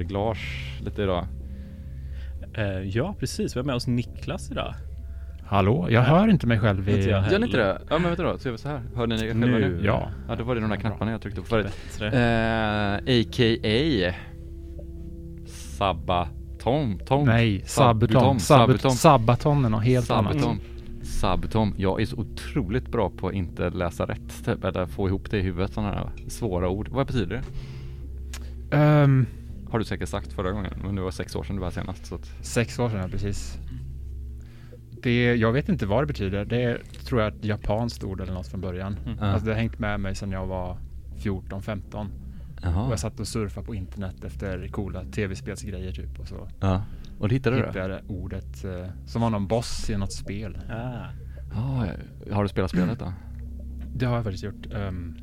[0.00, 1.26] reglage lite idag.
[2.54, 3.56] Eh, ja, precis.
[3.56, 4.74] Vi har med oss Niklas idag.
[5.44, 6.96] Hallå, jag hör inte mig själv i...
[6.96, 7.82] Inte jag Gör ni inte det?
[7.90, 8.82] Ja men vänta då, så gör vi så här.
[8.96, 9.80] Hör ni er själva Nu, nu?
[9.84, 10.10] ja.
[10.28, 11.66] Ja, då var det de där knapparna jag tryckte på förut.
[12.00, 14.14] Eh, A.k.a.
[15.46, 16.98] Sabaton.
[16.98, 17.26] Tom.
[17.26, 18.40] Nej, Sabuton.
[18.40, 18.90] Sabuton.
[18.90, 20.36] Sabaton är något helt annat.
[21.02, 21.74] Sabuton.
[21.76, 25.38] Jag är så otroligt bra på att inte läsa rätt, typ, eller få ihop det
[25.38, 26.88] i huvudet, sådana här svåra ord.
[26.88, 27.42] Vad betyder det?
[28.76, 29.26] Ehm,
[29.70, 32.06] Har du säkert sagt förra gången, men det var sex år sedan du var senast.
[32.06, 33.58] Så att, sex år sedan, ja, precis.
[35.02, 36.44] Det, jag vet inte vad det betyder.
[36.44, 38.96] Det är, tror jag, ett japanskt ord eller något från början.
[39.06, 39.18] Mm.
[39.18, 40.78] Alltså det har hängt med mig sedan jag var
[41.16, 42.06] 14-15.
[42.86, 46.20] Och jag satt och surfade på internet efter coola tv-spelsgrejer typ.
[46.20, 46.82] Och så Ja.
[47.18, 50.12] Och det hittade du hittade jag det ordet eh, som var någon boss i något
[50.12, 50.58] spel.
[50.70, 50.74] Ah.
[51.54, 51.86] Ja,
[52.26, 52.34] ja.
[52.34, 53.12] har du spelat spelet då?
[53.94, 54.66] Det har jag faktiskt gjort.
[54.72, 55.16] Um,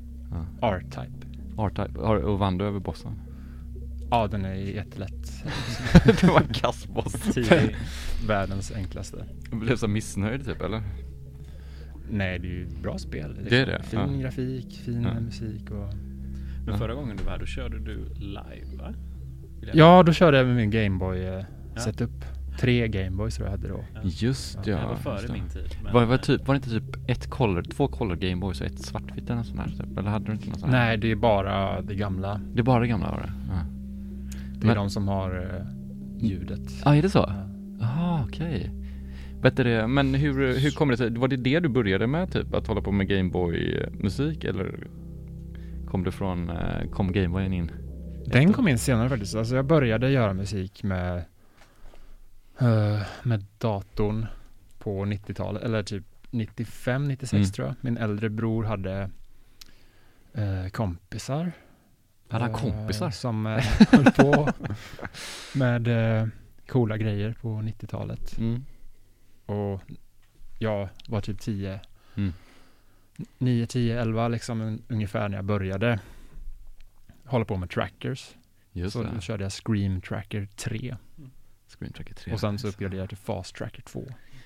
[0.62, 0.68] Ja.
[0.68, 1.28] R-Type.
[1.58, 2.00] R-Type.
[2.00, 3.20] Och vann du över bossen?
[4.12, 5.44] Ja, den är jättelätt.
[6.22, 7.38] det var en kass boss.
[8.28, 9.26] Världens enklaste.
[9.52, 10.82] Du blev så missnöjd typ eller?
[12.12, 13.30] Nej, det är ju bra spel.
[13.30, 13.46] liksom.
[13.50, 14.22] Det är det, Fin ja.
[14.22, 15.20] grafik, fin Ja.
[15.20, 15.94] musik och...
[16.66, 18.94] Men förra gången du var här, då körde du live va?
[19.62, 21.44] Jag- Ja, då körde jag med min Gameboy eh,
[21.76, 21.82] Ja.
[21.82, 22.26] setup.
[22.60, 23.84] Tre Gameboys tror jag hade då.
[24.04, 24.78] Just Ja, ja.
[24.80, 25.34] det var före det.
[25.34, 25.78] min tid.
[25.94, 29.24] Var, var, typ, var det inte typ ett color, två color Gameboys och ett svartvitt
[29.26, 29.98] eller något sånt här typ?
[29.98, 30.86] Eller hade du inte något sånt här?
[30.86, 32.42] Nej, det är bara det gamla.
[32.54, 33.32] Det är bara det gamla var det?
[34.60, 34.62] Ja.
[34.62, 36.62] Det är Men- de som har eh, ljudet.
[36.86, 37.26] ah, är det så?
[37.28, 37.44] Ja.
[37.80, 38.72] Jaha, okej.
[39.42, 42.54] Du det, men hur, hur kommer det sig, var det det du började med typ?
[42.54, 44.88] Att hålla på med Gameboy-musik eller
[45.88, 47.72] kom det från, eh, kom Gameboyen in?
[48.26, 49.36] Den kom in senare faktiskt.
[49.36, 51.18] Alltså jag började göra musik med,
[52.60, 54.26] eh, med datorn
[54.80, 57.46] på 90-talet, eller typ 95, 96 Mm.
[57.52, 57.76] tror jag.
[57.82, 59.10] Min äldre bror hade
[60.34, 61.52] eh, kompisar.
[62.30, 63.10] Hade han eh, kompisar?
[63.12, 63.58] Som eh,
[63.92, 64.50] höll på
[65.56, 65.88] med
[66.22, 66.28] eh,
[66.68, 68.38] coola grejer på 90-talet.
[68.38, 68.64] Mm.
[69.46, 69.82] Och
[70.60, 71.80] jag var typ 10,
[72.16, 72.34] Mm.
[73.38, 76.00] 9, 10, 11 liksom un- ungefär när jag började
[77.26, 78.36] hålla på med trackers.
[78.72, 80.96] Just så då körde jag Scream Tracker 3
[81.68, 82.34] Screen Tracker 3.
[82.34, 84.04] och sen så uppgraderade jag till Fast Tracker 2.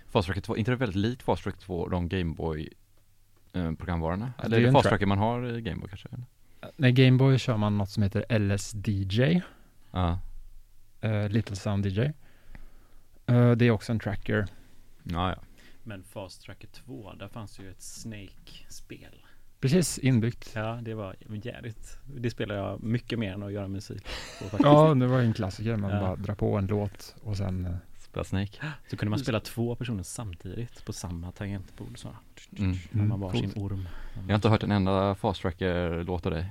[0.10, 2.70] Fast Tracker 2, inte det väldigt likt Fast Tracker 2, de Gameboy
[3.54, 4.34] eh, programvarorna?
[4.38, 6.08] Ja, Eller det är det Fast track- Tracker man har i Gameboy kanske?
[6.12, 6.24] eller?
[6.78, 9.42] Nej, Gameboy kör man något som heter LSDJ,
[9.92, 10.20] Ja.
[11.02, 12.00] eh, Little Sound DJ.
[13.26, 14.48] Eh, det är också en tracker.
[15.04, 15.38] Ja, ja.
[15.84, 19.26] Men Fast Tracker 2, där fanns ju ett Snake-spel.
[19.60, 20.52] Precis inbyggt.
[20.56, 21.98] Ja, det var jävligt.
[22.18, 24.04] Det spelar jag mycket mer än att göra musik.
[24.60, 25.76] Ja, det var ju en klassiker.
[25.76, 26.00] Man Ja.
[26.00, 27.76] bara drar på en låt och sen eh,
[28.12, 28.58] Spela Snake.
[28.90, 31.98] Så kunde man spela två personer samtidigt på samma tangentbord.
[32.00, 32.10] Så.
[32.58, 32.76] Mm.
[32.94, 33.52] Har man var coolt.
[33.54, 33.88] sin orm.
[34.16, 36.46] Jag har inte hört en enda Fast Tracker-låt av dig.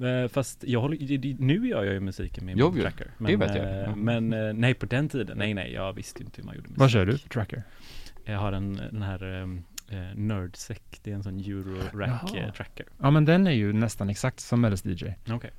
[0.00, 3.10] Eh, Fast jag håller, nu gör jag ju musiken med Jo, tracker.
[3.18, 3.64] Det vet jag.
[3.64, 3.94] eh, Ja.
[3.96, 6.78] Men eh, nej, på den tiden, nej nej, jag visste inte hur man gjorde musik.
[6.80, 7.62] Vad kör du för tracker?
[8.24, 12.40] Jag har en, den här um, uh, Nerdsec, det är en sån Euro-rack Jaha.
[12.46, 12.86] eh, tracker.
[13.00, 15.14] Ja, men den är ju nästan exakt som LSDJ.
[15.30, 15.50] Okej.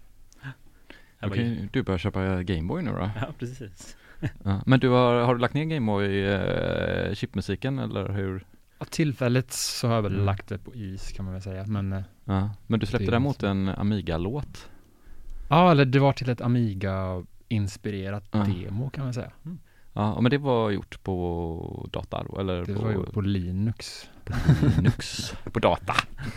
[1.20, 3.12] Då kan ju du börja köpa Gameboy nu då.
[3.22, 3.98] Ja, precis.
[4.44, 4.62] Ja.
[4.66, 8.46] Men du har, har du lagt ner Gameboy eh, chipmusiken eller hur?
[8.80, 10.26] Ja, tillfälligt så har jag väl Mm.
[10.26, 11.66] lagt det på is kan man väl säga.
[11.68, 12.50] Men eh, Ja.
[12.68, 14.70] Men du släppte däremot en Amiga-låt.
[15.50, 18.40] ja, eller det var till ett Amiga-inspirerat Ja.
[18.40, 19.32] demo kan man säga.
[19.94, 24.10] Ja, men det var gjort på dator då, eller Det på, var gjort på Linux.
[24.78, 25.34] Linux?
[25.54, 25.94] på data,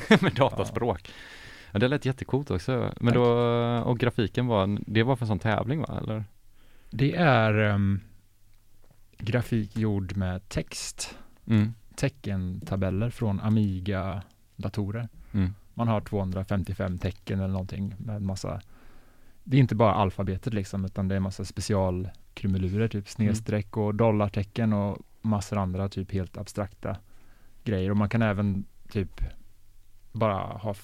[0.21, 1.11] med dataspråk.
[1.73, 2.73] Ja, det lät jättecoolt också.
[3.01, 3.15] Men Tack.
[3.15, 3.25] då,
[3.85, 6.25] och grafiken var, det var för en sån tävling va, eller?
[6.91, 8.01] Det är ehm,
[9.19, 11.17] grafik gjord med text,
[11.47, 11.75] Mm.
[11.97, 15.09] teckentabeller från Amiga-datorer.
[15.33, 15.55] Mm.
[15.75, 18.61] Man har 255 tecken eller någonting med massa
[19.45, 24.73] Det är inte bara alfabetet liksom utan det är massa specialkrumelurer, typ snedstreck och dollartecken
[24.73, 26.97] och massor andra typ helt abstrakta
[27.65, 27.91] grejer.
[27.91, 29.21] Och man kan även typ
[30.13, 30.75] bara ha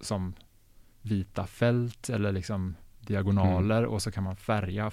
[0.00, 0.34] som
[1.02, 4.90] vita fält eller liksom diagonaler och så kan man färga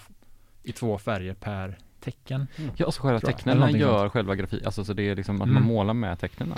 [0.66, 2.48] i två färger per tecken.
[2.78, 4.12] Ja, alltså själva tecknen gör sånt.
[4.14, 5.54] själva grafik, alltså så det är liksom att Mm.
[5.54, 6.54] man målar med tecknen.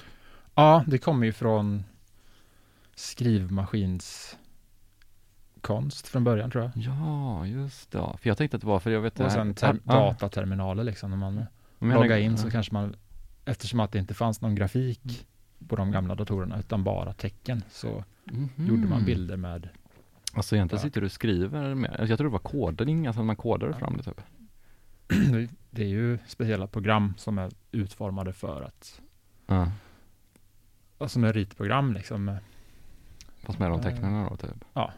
[0.56, 1.84] Ja, det kommer ju från
[2.96, 4.38] skrivmaskins
[5.62, 6.72] konst från början tror jag.
[6.76, 7.98] Ja, just det.
[7.98, 11.10] För jag tänkte att det var, för jag vet Och sen ter- ja, dataterminaler liksom.
[11.10, 11.46] När man
[11.80, 12.52] loggar in så ja.
[12.52, 12.96] kanske man,
[13.46, 15.28] eftersom att det inte fanns någon grafik
[15.68, 18.50] på de gamla datorerna utan bara tecken så Mhm.
[18.58, 19.70] gjorde man bilder med
[20.34, 20.88] Alltså egentligen Ja.
[20.88, 23.98] sitter du och skriver med, alltså, jag tror det var kodning, alltså man kodade fram
[23.98, 24.22] det typ.
[25.72, 29.02] det är ju speciella program som är utformade för att
[29.48, 29.72] Ja.
[31.08, 32.38] som är ritprogram liksom.
[33.44, 34.66] Fast med de tecknen då typ.
[34.74, 34.94] Ja.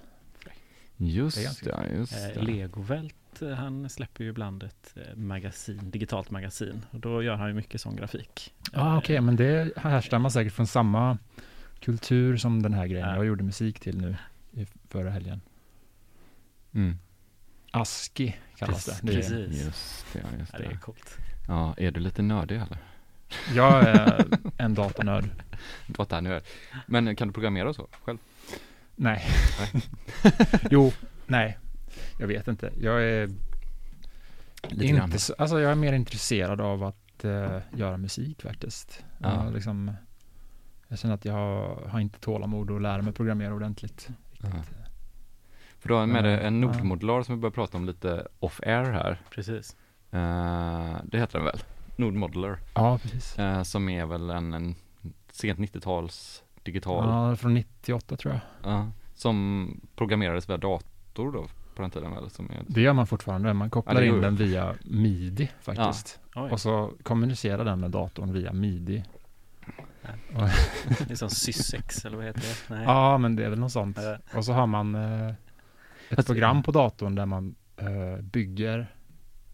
[0.98, 2.42] Just Det det, just Eh, det.
[2.42, 6.86] Legovält, eh, han släpper ju ibland ett eh, magasin, digitalt magasin.
[6.92, 8.54] Och då gör han ju mycket sån grafik.
[8.74, 11.18] Ja, ah, okej, men det härstammar säkert från samma
[11.80, 13.16] kultur som den här grejen Ja.
[13.16, 14.16] jag gjorde musik till nu
[14.52, 15.42] i förra helgen.
[16.74, 16.98] Mm.
[17.72, 19.00] ASCII kallas det.
[19.04, 19.66] det är, Precis.
[19.66, 20.78] Just det, just Ja, det är det.
[20.78, 21.18] coolt.
[21.48, 22.78] Ja, är du lite nördig eller?
[23.56, 24.26] jag är
[24.58, 25.30] en datanörd.
[25.88, 26.44] Datanörd.
[26.86, 28.18] Men kan du programmera och så själv?
[28.96, 29.26] Nej.
[30.72, 30.92] jo,
[31.28, 31.58] nej.
[32.20, 32.72] Jag vet inte.
[32.82, 33.30] Jag är
[34.68, 35.06] Lite grann.
[35.06, 39.04] inte så, alltså jag är mer intresserad av att eh, göra musik faktiskt.
[39.18, 39.46] Ja.
[39.46, 39.92] Jag, liksom,
[40.88, 44.10] jag känner att jag har, har inte tålamod att lära mig programmera ordentligt.
[44.44, 44.50] Ja.
[45.80, 46.68] För du har med dig en Ja.
[46.68, 49.22] nordmodular som vi började prata om lite off-air här.
[49.30, 49.76] Precis.
[50.12, 51.60] Eh, det heter den väl?
[51.96, 52.60] Nordmodular.
[52.76, 53.40] Ja, precis.
[53.40, 54.76] Eh, som är väl en, en
[55.32, 57.06] sent 90-tals digital.
[57.30, 58.42] Ja, från 98 tror jag.
[58.74, 62.30] Ja, som programmerades via dator då på den tiden väl?
[62.30, 63.54] Som är, Det gör man fortfarande.
[63.54, 66.20] Man kopplar Ja, in den via midi faktiskt.
[66.36, 69.04] Oj, Och så kommunicerar den med datorn via midi.
[70.02, 72.76] Det är som Syssex eller vad heter det?
[72.76, 72.84] Nej.
[72.84, 73.98] Ja, men det är väl något sånt.
[74.36, 75.34] Och så har man eh,
[76.10, 78.88] ett program på datorn där man eh, bygger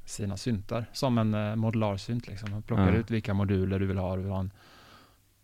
[0.05, 2.27] sina syntar som en eh, modularsynt.
[2.27, 2.51] Liksom.
[2.51, 2.95] Man plockar Ja.
[2.95, 4.15] ut vilka moduler du vill ha.
[4.15, 4.51] Du vill ha en,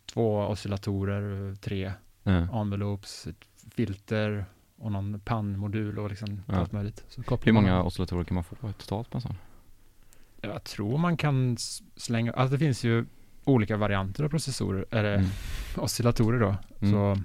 [0.06, 1.92] två oscillatorer, tre
[2.24, 2.62] ja.
[2.62, 4.46] envelopes, ett filter
[4.78, 6.56] och någon pannmodul och liksom Ja.
[6.56, 7.06] allt möjligt.
[7.10, 9.38] Så Hur många oscillatorer kan man få totalt på en sån?
[10.42, 11.58] Jag tror man kan
[11.96, 13.06] slänga, alltså det finns ju
[13.44, 15.30] olika varianter av processorer, eller Mm.
[15.78, 16.56] oscillatorer då.
[16.82, 16.92] Mm.
[16.94, 17.22] Så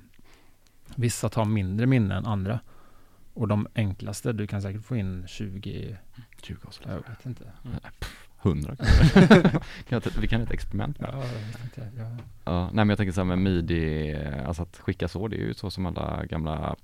[0.95, 2.61] vissa tar mindre minne än andra.
[3.35, 5.97] Och de enklaste, du kan säkert få in 20,
[6.43, 7.09] 20 jag oscillatorer.
[7.09, 7.45] vet inte.
[8.43, 9.61] 100 kanske.
[9.89, 11.99] Jag Vi kan ett experiment med Ja, jag inte.
[12.03, 15.37] Jag, Ja, nej men jag tänker så här med midi, alltså att skicka så, det
[15.37, 16.77] är ju så som alla gamla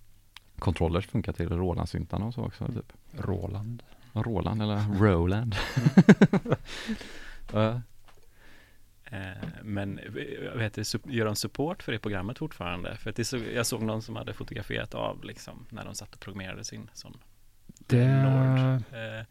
[0.59, 2.93] controllers funkar till Roland-syntarna och så också typ.
[3.13, 3.83] Roland.
[4.13, 5.55] Ja, Roland eller Roland.
[7.53, 7.81] Ja.
[9.13, 9.21] Eh,
[9.63, 10.13] Men eh,
[10.57, 12.97] vet, du, gör de support för det programmet fortfarande?
[12.97, 16.15] För att det så, jag såg någon som hade fotograferat av liksom, när de satt
[16.15, 17.17] och programmerade sin sån
[17.79, 18.83] Det, Nord.
[18.93, 19.25] Eh,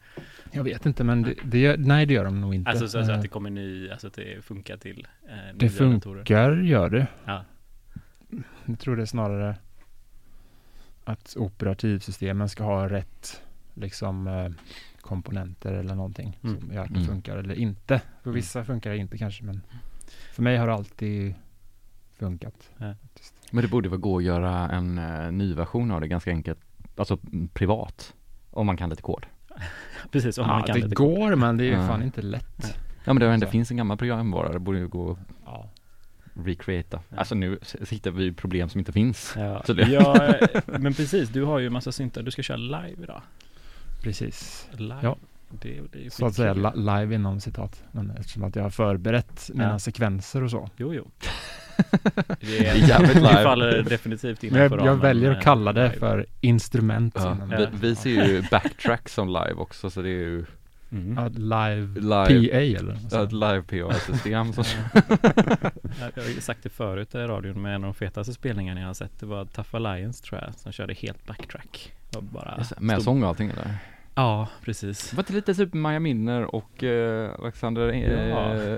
[0.52, 2.70] jag vet inte, men det, det, gör- nej det gör de nog inte.
[2.70, 5.92] Alltså så, så att det kommer ny, alltså att det funkar till eh, det nya
[5.92, 6.18] datorer.
[6.18, 7.06] funkar, gör det.
[7.24, 7.44] Ja.
[8.66, 9.56] Jag tror det är snarare
[11.04, 13.42] att operativsystemen ska ha rätt
[13.74, 14.50] liksom eh,
[15.02, 16.60] komponenter eller någonting Mm.
[16.60, 17.06] som gör att det Mm.
[17.08, 17.98] funkar eller inte.
[18.22, 18.34] För Mm.
[18.34, 19.60] vissa funkar det inte kanske, men
[20.32, 21.34] för mig har det alltid
[22.18, 22.70] funkat.
[22.78, 22.94] Ja.
[23.50, 26.58] Men det borde väl gå att göra en uh, ny version av det ganska enkelt,
[26.96, 27.18] alltså
[27.52, 28.14] privat.
[28.50, 29.26] Om man kan lite kod.
[30.12, 31.86] Precis, om man Ja, kan det lite går, men det är ju Ja.
[31.88, 32.78] fan inte lätt.
[33.04, 35.70] Ja men det, det finns en gammal programvara, det borde ju gå Ja.
[36.34, 37.00] att recreata.
[37.08, 37.16] Ja.
[37.16, 39.34] Alltså nu s- hittar vi problem som inte finns.
[39.36, 40.34] Ja, ja,
[40.66, 43.22] men precis, du har ju massa syntar, du ska köra live idag.
[44.02, 44.68] Precis.
[44.76, 44.98] Live.
[45.02, 45.16] Ja.
[45.62, 47.82] Det, det Så att säga li- live inom citat.
[47.92, 49.78] Men eftersom att jag har förberett mina Ja.
[49.78, 50.70] sekvenser och så.
[50.76, 51.10] Jo, jo.
[52.40, 53.28] Det är jävligt live.
[53.36, 55.98] Det faller definitivt innanför jag, jag ramen, väljer eh, att kalla det live.
[55.98, 57.14] för instrument.
[57.18, 60.44] Ja, vi, vi ser ju backtrack som live också så det är ju
[60.92, 61.14] Mm.
[61.16, 62.98] Ja, live live, PA eller?
[63.10, 64.52] ja, ett live PA-system.
[64.52, 64.62] så-
[64.94, 68.80] Jag jag har ju sagt det förut i radion, men en av de fetaste spelningarna
[68.80, 71.92] jag har sett, det var Tough Alliance tror jag, som körde helt backtrack.
[72.20, 73.76] Bara Med stod- sång och allting eller?
[74.14, 75.14] Ja, precis.
[75.14, 78.36] Var det lite typ Maja Minner och eh, Alexander, eh, Ja.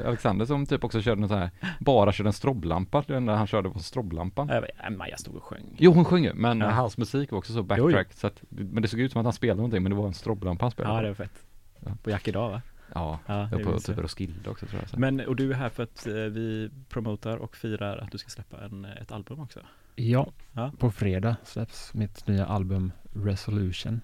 [0.08, 3.46] Alexander som typ också körde något så här, bara körde en strobblampa, det enda han
[3.46, 4.48] körde var strobblampan.
[4.48, 5.74] Jag vet, äh, Maja stod och sjöng.
[5.78, 6.70] Jo hon sjöng ju, men Ja.
[6.70, 9.32] hans musik var också så backtrack så att, men det såg ut som att han
[9.32, 11.02] spelade någonting men det var en strobblampa han spelade Ja, på.
[11.02, 11.46] det var fett.
[11.80, 11.90] Ja.
[12.02, 12.62] På Jack idag va?
[12.94, 13.98] Ja, Ja, jag var på typ.
[13.98, 14.90] Roskilde också tror jag.
[14.90, 14.98] Så.
[14.98, 18.28] Men, och du är här för att eh, vi promotar och firar att du ska
[18.30, 19.60] släppa en, ett album också.
[19.96, 20.72] Ja, Ja.
[20.78, 22.92] på fredag släpps mitt nya album
[23.24, 24.00] Resolution.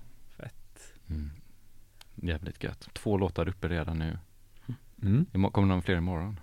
[1.10, 1.30] Mm.
[2.14, 2.88] Jävligt gött.
[2.92, 4.18] Två låtar uppe redan nu.
[5.02, 5.26] Mm.
[5.32, 6.40] Imo- Kommer någon fler imorgon?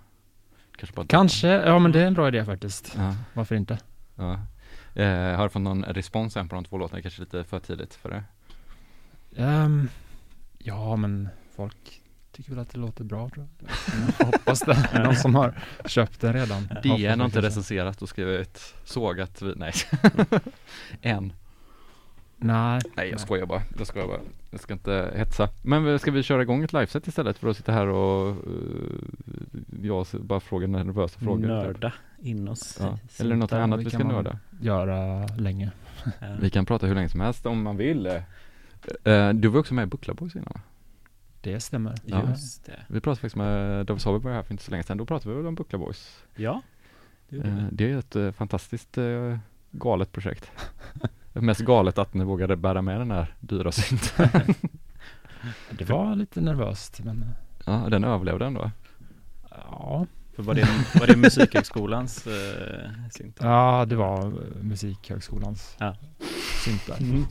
[0.76, 2.92] Kanske bara Kanske, ja men det är en bra idé faktiskt.
[2.96, 3.78] Ja, Varför inte?
[4.16, 4.40] ja.
[4.94, 7.02] Eh, har du fått någon respons än på de två låtarna?
[7.02, 8.24] Kanske lite för tidigt för det?
[9.42, 9.88] Ehm,
[10.58, 12.02] ja men folk
[12.32, 13.70] tycker väl att det låter bra tror jag.
[14.18, 14.90] jag hoppas det.
[15.04, 16.68] Någon som har köpt den redan.
[16.82, 19.72] DN har inte recenserat och skrivit sågat vi- nej.
[21.02, 21.32] Än.
[22.40, 22.80] Nej.
[22.96, 24.20] Nej jag skojar bara, jag skojar bara.
[24.50, 25.48] Jag ska inte hetsa.
[25.62, 28.92] Men ska vi köra igång ett liveset istället för att sitta här och uh,
[29.82, 31.46] jag bara frågar nervösa frågor?
[31.46, 32.78] Nörda in oss.
[32.80, 32.98] Ja.
[33.18, 34.38] Eller något annat vi ska nörda?
[34.60, 35.70] Göra länge.
[36.04, 36.36] Ja.
[36.40, 38.06] Vi kan prata hur länge som helst om man vill.
[39.04, 40.60] Eh, du var också med i Buckla Boys innan va?
[41.40, 41.94] Det stämmer.
[42.04, 42.28] Ja.
[42.28, 42.80] Just det.
[42.88, 44.98] Vi pratade faktiskt med David Saber var här för inte så länge sedan.
[44.98, 46.24] Då pratade vi väl om Buckla Boys.
[46.36, 46.62] Ja,
[47.28, 47.68] det vi.
[47.70, 48.98] det är ett fantastiskt
[49.70, 50.50] galet projekt.
[51.40, 54.28] Mest galet att ni vågade bära med den här dyra synten.
[55.70, 57.24] Det var lite nervöst, men
[57.66, 58.70] Ja, den överlevde ändå.
[59.50, 60.06] ja.
[60.36, 60.68] För var, det,
[61.00, 63.38] var det Musikhögskolans eh, synt?
[63.40, 65.96] Ja, det var eh, Musikhögskolans Ja.
[66.64, 66.96] syntar.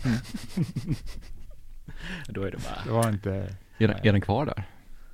[2.29, 3.31] Då är det bara Det var inte,
[3.77, 4.63] Är den, är den kvar där?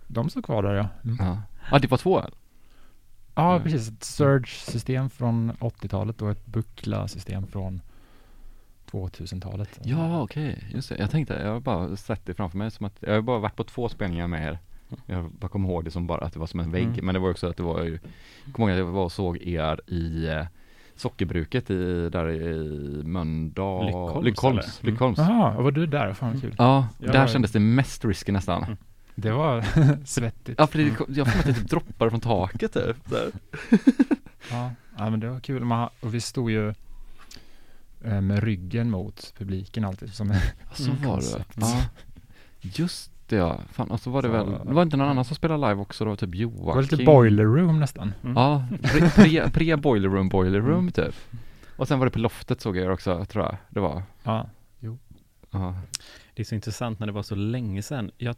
[0.08, 0.88] de står kvar där ja.
[1.04, 1.18] Mm.
[1.26, 1.42] Ja.
[1.72, 2.24] Ja, det var två.
[3.36, 3.64] Ja, Mm.
[3.64, 3.90] precis.
[3.90, 7.82] Ett Surge-system från 80-talet och ett Buckla-system från
[8.94, 9.80] 2000-talet.
[9.84, 10.64] Ja, okej.
[10.74, 10.96] Just det.
[11.00, 13.56] Jag tänkte, jag har bara sett det framför mig som att, jag har bara varit
[13.56, 14.60] på två spelningar med er.
[15.06, 17.06] Jag bara kommer ihåg det som bara att det var som en vägg, Mm.
[17.06, 18.00] men det var också att det var ju,
[18.46, 20.46] jag kommer ihåg att jag var och såg er i eh,
[20.96, 22.58] sockerbruket i, där i
[23.04, 23.86] Mölndal.
[23.86, 24.80] Lyckholms, Lyckholms.
[24.82, 24.94] Mm.
[24.94, 25.18] Lyckholms.
[25.64, 26.14] Var du där?
[26.14, 26.56] Fan vad kul.
[26.58, 27.28] Ja, Ja, där ja.
[27.28, 28.64] kändes det mest risky nästan.
[28.64, 28.78] Mm.
[29.16, 29.66] Det var
[30.06, 30.60] svettigt.
[30.60, 32.98] Ja, för det, jag får att det typ droppade från taket typ.
[34.52, 35.64] Ja, ja men det var kul.
[35.66, 36.74] Man, och vi stod ju
[38.04, 40.14] med ryggen mot publiken alltid.
[40.14, 40.38] Som en,
[40.74, 41.22] så Mm, var det.
[41.22, 41.58] koncept.
[41.62, 41.82] Ja.
[42.62, 43.60] Just det ja.
[43.72, 45.82] Fan, och så var det Så- väl, det var inte någon annan som spelade live
[45.82, 46.66] också då, typ det Joakim?
[46.66, 48.14] var lite boiler room nästan.
[48.24, 48.36] Mm.
[48.36, 48.66] Ja,
[49.16, 50.92] pre, pre, boiler room, boiler room Mm.
[50.92, 51.16] typ.
[51.78, 53.58] Och sen var det på loftet såg jag också, tror jag.
[53.70, 54.04] Det var.
[54.24, 54.50] Ja,
[55.52, 55.76] Ja.
[56.34, 58.12] Det är så intressant när det var så länge sedan.
[58.18, 58.36] Jag,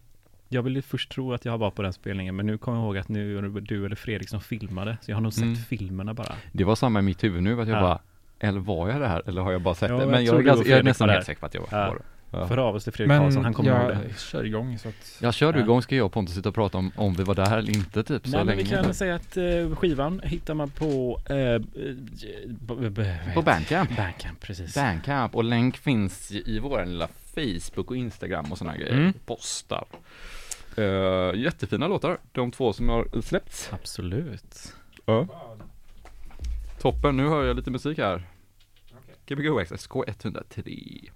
[0.50, 2.98] jag ville först tro att jag var på den spelningen, men nu kommer jag ihåg
[2.98, 5.56] att nu är det du eller Fredrik som filmade, så jag har nog sett Mm.
[5.56, 6.34] filmerna bara.
[6.52, 7.82] Det var samma i mitt huvud nu, att jag Ja.
[7.82, 8.00] bara,
[8.40, 9.22] eller var jag det här?
[9.28, 10.02] Eller har jag bara sett Ja, det?
[10.04, 11.78] jag Men jag, och ganska, jag är nästan helt säker på att jag Ja.
[11.88, 12.02] var det.
[12.32, 12.48] Ja.
[12.48, 14.20] För av oss till Fredrik Karlsson, han kommer ihåg jag det.
[14.20, 15.64] kör igång så att Jag kör du Ja.
[15.66, 18.04] igång ska jag och Pontus sitta och prata om, om vi var där eller inte
[18.04, 18.64] typ så Nej, men länge.
[18.64, 21.60] vi kan säga att eh, skivan hittar man på eh, eh,
[23.34, 23.96] På Bandcamp.
[23.98, 24.76] Bandcamp, precis.
[24.76, 28.94] Bandcamp och länk finns i, i vår lilla Facebook och Instagram och sådana grejer.
[28.94, 29.14] Mm.
[29.26, 29.86] Postar.
[30.78, 33.70] Uh, jättefina låtar, de två som har släppts.
[33.74, 34.74] Absolut.
[35.06, 35.28] Ja.
[36.86, 38.30] Toppen, nu hör jag lite musik här.
[39.28, 41.10] Gbgo X SK103.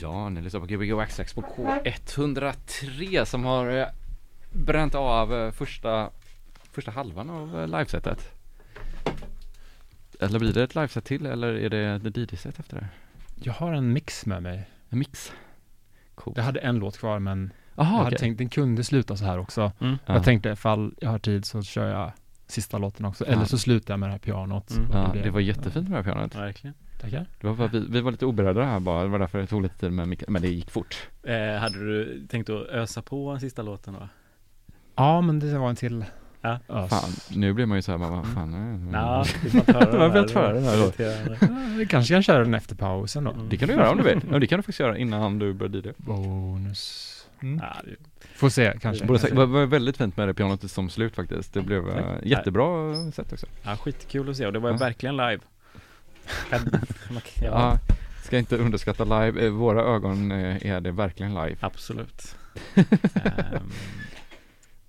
[0.00, 3.86] Ja, ni lyssnar på Gbg Waxtrax på K103 som har eh,
[4.52, 6.10] bränt av eh, första,
[6.72, 8.34] första halvan av eh, livesetet.
[10.20, 12.88] Eller blir det ett liveset till eller är det ett DJ-set efter det?
[13.34, 14.70] Jag har en mix med mig.
[14.88, 15.32] En mix?
[16.14, 16.36] Coolt.
[16.36, 18.18] Jag hade en låt kvar men Jaha, jag hade okej.
[18.18, 19.72] tänkt den kunde sluta så här också.
[19.80, 19.98] Mm.
[20.06, 20.14] Ja.
[20.14, 22.12] Jag tänkte ifall jag har tid så kör jag
[22.46, 23.24] sista låten också.
[23.26, 23.32] Ja.
[23.32, 24.70] Eller så slutar jag med det här pianot.
[24.70, 24.88] Mm.
[24.92, 26.34] Ja, blev- det var jättefint med det här pianot.
[26.34, 26.74] Verkligen.
[27.00, 27.26] Tackar.
[27.40, 29.78] Det var vi, vi var lite oberedda här bara, det var därför det tog lite
[29.78, 31.08] tid med micken, men det gick fort.
[31.22, 34.08] Eh, hade du tänkt att ösa på sista låten då?
[34.96, 36.04] Ja, men det var en till
[36.40, 36.58] Ja.
[36.88, 38.98] Fan, nu blir man ju såhär, vad fan är det?
[38.98, 39.24] Ja,
[39.72, 43.30] höra Det var fett för den här Vi kanske kan köra den efter pausen då.
[43.30, 43.48] Mm.
[43.48, 44.20] Det kan du göra om du vill.
[44.30, 45.92] Ja, det kan du faktiskt göra innan du börjar DJ.
[45.96, 47.14] Bonus.
[47.40, 47.96] Ja, det-
[48.34, 49.04] Får se kanske.
[49.06, 51.54] Borde det var väldigt fint med det pianot som slut faktiskt.
[51.54, 52.24] Det blev eh, Tack.
[52.24, 53.46] jättebra sätt också.
[53.64, 54.76] ja, skitkul att se och det var Ja.
[54.76, 55.38] verkligen live.
[56.50, 56.80] Kan-
[57.42, 57.78] ja, Ja,
[58.24, 59.46] ska inte underskatta live.
[59.46, 61.56] I våra ögon eh, är det verkligen live.
[61.60, 62.36] Absolut.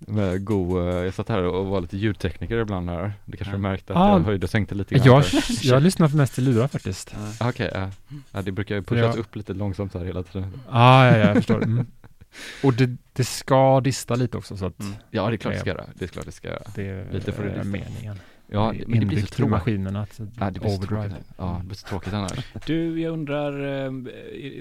[0.06, 3.12] Med god, eh, jag satt här och var lite ljudtekniker ibland här.
[3.24, 3.56] Det kanske Ja.
[3.56, 4.08] du märkte att Ah.
[4.12, 5.06] jag höjde och sänkte lite grann.
[5.06, 7.14] Jag, för- jag lyssnar mest till lurar faktiskt.
[7.14, 7.46] ja.
[7.46, 7.90] Ah, Okej, ja.
[8.32, 8.42] ja.
[8.42, 9.20] det brukar ju pushas Ja.
[9.20, 10.60] upp lite långsamt här hela tiden.
[10.70, 11.62] Ah, ja, ja, jag förstår.
[11.62, 11.86] Mm.
[12.62, 14.92] Och det, det ska dista lite också så att Mm.
[15.10, 15.84] Ja, det är klart det ska göra.
[15.94, 16.62] Det är klart det ska göra.
[16.74, 18.18] det Lite får det är meningen.
[18.52, 19.50] Ja, men det blir så tråkigt.
[19.50, 21.12] maskinerna att Ja, det blir så tråkigt.
[21.38, 22.32] Ja, det blir så tråkigt annars.
[22.66, 23.92] Du, jag undrar, eh,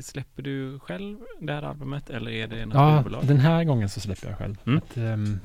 [0.01, 3.25] släpper du själv det här albumet eller är det något Ja, skivbolag?
[3.27, 4.55] den här gången så släpper jag själv.
[4.65, 4.77] Mm.
[4.77, 5.39] Att, ehm,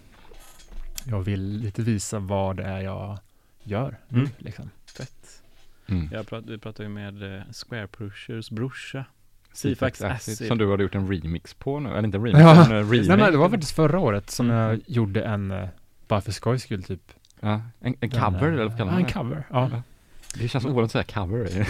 [1.07, 3.19] jag vill lite visa vad det är jag
[3.63, 4.31] gör nu, Mm.
[4.39, 4.71] liksom.
[4.99, 5.43] Fett.
[5.87, 6.09] Mm.
[6.13, 9.05] Jag prat, vi pratade ju med eh, Square Pushers brorsa.
[9.53, 10.49] Sifax Acid.
[10.49, 12.65] Som du hade gjort en remix på nu, eller inte en remix, Ja.
[12.65, 13.09] en remake.
[13.09, 14.59] Nej, nej, det var faktiskt förra året som Mm.
[14.63, 15.69] jag gjorde en, eh,
[16.09, 17.13] bara för skojs skull typ.
[17.45, 19.13] Ja, en, en cover eller vad kallar Ja, man en det?
[19.13, 19.47] cover.
[19.51, 19.83] Ja.
[20.39, 21.67] Det känns ovanligt att säga cover.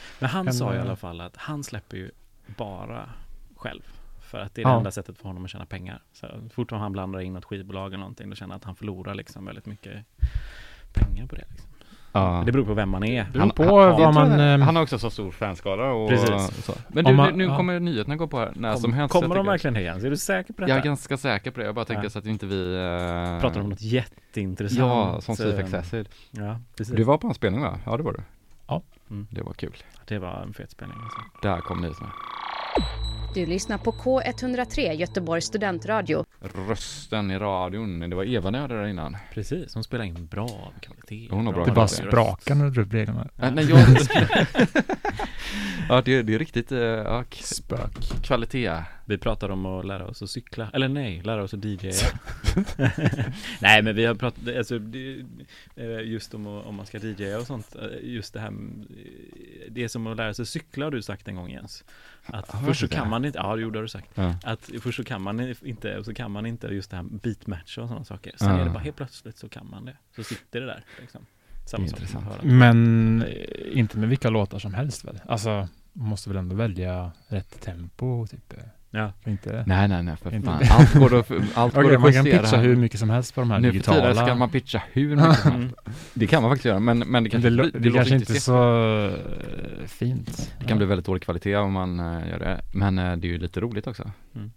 [0.20, 2.10] Men han En, sa i eh, alla fall att han släpper ju
[2.56, 3.10] bara
[3.56, 3.82] själv.
[4.20, 4.76] För att det är det Ja.
[4.76, 6.02] enda sättet för honom att tjäna pengar.
[6.12, 9.14] Så fort han blandar in något skivbolag eller någonting, då känner han att han förlorar
[9.14, 10.04] liksom väldigt mycket
[10.92, 11.44] pengar på det.
[11.50, 11.69] Liksom.
[12.12, 12.42] Ja.
[12.46, 13.24] Det beror på vem man är.
[13.32, 16.64] beror Han- på han- vad man, ehm, Han har också så stor fanskara och Precis.
[16.64, 16.72] så.
[16.88, 17.56] Men du, man- nu ja.
[17.56, 19.14] kommer nyheterna gå på här när som Kom, helst.
[19.14, 20.04] Jag kommer de verkligen igen?
[20.06, 20.70] Är du säker på detta?
[20.70, 22.10] Jag är ganska säker på det, jag bara tänker Ja.
[22.10, 24.78] så att inte vi eh, Pratar om något jätteintressant.
[24.80, 26.08] Ja, som Sifex Acid.
[26.30, 26.94] Ja, precis.
[26.94, 27.78] Du var på en spelning va?
[27.86, 28.20] Ja det var du.
[28.68, 28.82] Ja.
[29.10, 29.26] Mm.
[29.30, 29.76] Det var kul.
[30.08, 30.96] Det var en fet spelning.
[31.02, 31.20] Alltså.
[31.48, 32.10] Där kom nyheterna.
[33.34, 36.24] Du lyssnar på K103 Göteborgs studentradio.
[36.68, 39.16] Rösten i radion, det var Eva hade där innan.
[39.34, 41.28] Precis, hon spelar in bra kvalitet.
[41.30, 43.28] Hon har bra det bara sprakar när du drar upp reglerna.
[43.38, 43.78] Äh, nej, jag...
[45.88, 48.22] ja det, det är riktigt, eh, ja, k- Spök.
[48.22, 48.82] kvalitet.
[49.04, 51.90] Vi pratar om att lära oss att cykla, eller nej, lära oss att DJa
[53.60, 54.74] Nej men vi har pratat, alltså
[55.76, 58.52] eh, just om, om man ska DJa och sånt eh, Just det här
[59.68, 61.84] Det är som att lära sig cykla har du sagt en gång Jens
[62.26, 64.34] Att Har först så kan man inte, ja det gjorde du sagt Ja.
[64.44, 67.82] Att först så kan man inte, och så kan man inte just det här beatmatcha
[67.82, 68.60] och sådana saker Sen Ja.
[68.60, 71.26] är det bara helt plötsligt så kan man det Så sitter det där liksom
[71.66, 72.26] Samma Det intressant.
[72.42, 75.20] Men eh, inte med vilka låtar som helst väl?
[75.26, 78.54] Alltså, man måste väl ändå välja rätt tempo typ.
[78.92, 79.64] Ja, Inte...
[79.66, 80.62] Nej nej nej för Inte fan.
[80.70, 82.62] Allt går att, allt går Okej, att man kan pitcha här.
[82.62, 84.00] hur mycket som helst på de här Nu för digitala.
[84.00, 85.60] tiden ska man pitcha hur mycket som Mm.
[85.62, 86.10] helst.
[86.14, 88.14] Det kan man faktiskt göra men, men det kanske det, blir- det, det låter kanske
[88.14, 90.54] inte se- så eh, fint.
[90.60, 92.60] Det kan bli väldigt dålig kvalitet om man eh, gör det.
[92.74, 94.02] Men eh, det är ju lite roligt också.
[94.34, 94.50] Mm.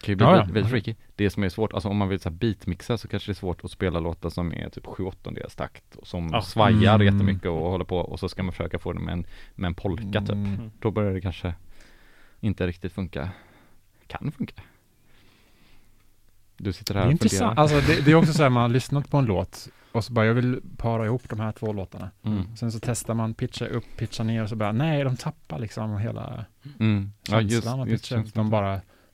[0.00, 0.36] Det kan ju bli Ja, ja.
[0.36, 0.94] väldigt, väldigt freaky.
[1.16, 3.34] Det som är svårt, alltså om man vill så här beatmixa så kanske det är
[3.34, 6.42] svårt att spela låtar som är typ 7 åttondels takt och som Ja.
[6.42, 7.06] svajar Mm.
[7.14, 9.74] jättemycket och håller på och så ska man försöka få det med en, med en
[9.74, 10.30] polka typ.
[10.30, 10.70] Mm.
[10.80, 11.54] Då börjar det kanske
[12.42, 13.30] inte riktigt funka.
[14.06, 14.62] Kan funka.
[16.56, 17.40] Du sitter Det här är och intressant.
[17.58, 17.62] funderar.
[17.62, 20.12] Alltså det, det är också så här, man har lyssnat på en låt och så
[20.12, 22.10] bara, jag vill para ihop de här två låtarna.
[22.22, 22.56] Mm.
[22.56, 25.98] Sen så testar man pitcha upp, pitcha ner och så bara, nej, de tappar liksom
[25.98, 26.44] hela
[26.78, 27.12] Mm.
[27.28, 28.08] Ja, just, känslan av just upp.
[28.08, 28.44] känslan.
[28.44, 28.72] De bara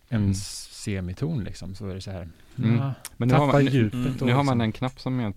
[0.09, 0.35] en Mm.
[0.35, 2.29] semiton liksom, så är det så här.
[2.59, 2.77] Mm.
[2.77, 4.19] Ja, Men nu har, tappar man, nu, djupet.
[4.19, 4.61] då nu har man liksom.
[4.61, 5.33] en knapp som är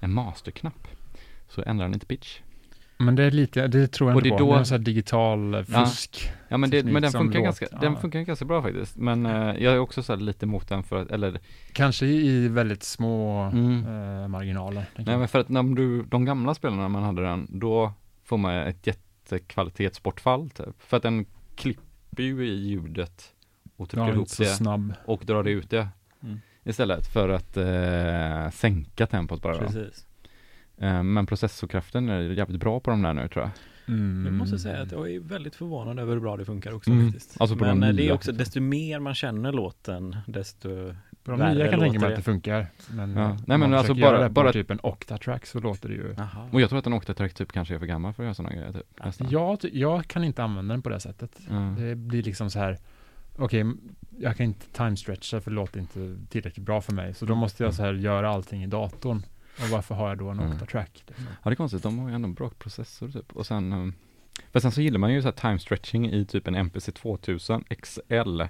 [0.00, 0.88] en masterknapp.
[1.48, 2.40] Så ändrar den inte pitch.
[2.98, 4.44] Men det är lite, det tror jag Och det inte är på.
[4.44, 5.84] då- Det är en sån här digital eh, Ja.
[5.86, 6.30] fusk.
[6.48, 7.78] Ja men, det, men den funkar ganska, Ja.
[7.78, 8.96] den funkar ganska bra faktiskt.
[8.96, 11.40] Men eh, jag är också så här lite emot den för att, eller
[11.72, 13.86] Kanske i väldigt små Mm.
[14.22, 14.84] eh, marginaler.
[14.96, 15.18] Nej jag.
[15.18, 17.92] men för att när du, de gamla spelarna man hade den, då
[18.24, 20.82] får man ett jättekvalitetsbortfall typ.
[20.82, 21.26] För att den
[21.56, 23.32] klipper ju i ljudet
[23.76, 24.92] och trycker Ja, ihop så det snabb.
[25.04, 25.88] och drar ut det.
[26.22, 26.40] Mm.
[26.64, 29.58] Istället för att eh, sänka tempot bara.
[29.58, 30.06] Precis
[31.02, 33.50] men processorkraften är jävligt bra på de där nu tror jag.
[33.94, 34.24] Mm.
[34.26, 37.06] Jag måste säga att jag är väldigt förvånad över hur bra det funkar också Mm.
[37.12, 37.40] faktiskt.
[37.40, 40.68] Alltså Men de eh, det är också, desto mer man känner låten, desto
[41.24, 42.66] På de Värre nya kan jag tänka mig att det funkar.
[42.90, 43.30] Men Ja.
[43.30, 46.48] eh, Nej, men alltså bara- bara- typ en Octatrack så låter det ju Jaha.
[46.52, 48.54] Och jag tror att en Octatrack typ kanske är för gammal för att göra sådana
[48.54, 49.04] grejer typ.
[49.04, 49.26] Nästan.
[49.30, 51.40] jag, jag kan inte använda den på det sättet.
[51.50, 51.54] Ja.
[51.78, 52.78] Det blir liksom så här
[53.38, 53.80] Okej, m-
[54.18, 57.14] jag kan inte time-stretcha för det låter inte tillräckligt bra för mig.
[57.14, 59.22] Så då måste jag så här göra allting i datorn.
[59.62, 60.52] Och varför har jag då en Mm.
[60.52, 61.04] Octatrack?
[61.06, 61.24] Liksom?
[61.42, 63.32] Ja det är konstigt, de har ju ändå en bra processor typ.
[63.32, 63.94] Och sen, um,
[64.52, 67.64] men sen så gillar man ju så här time stretching i typ en MPC 2000
[67.82, 68.42] XL.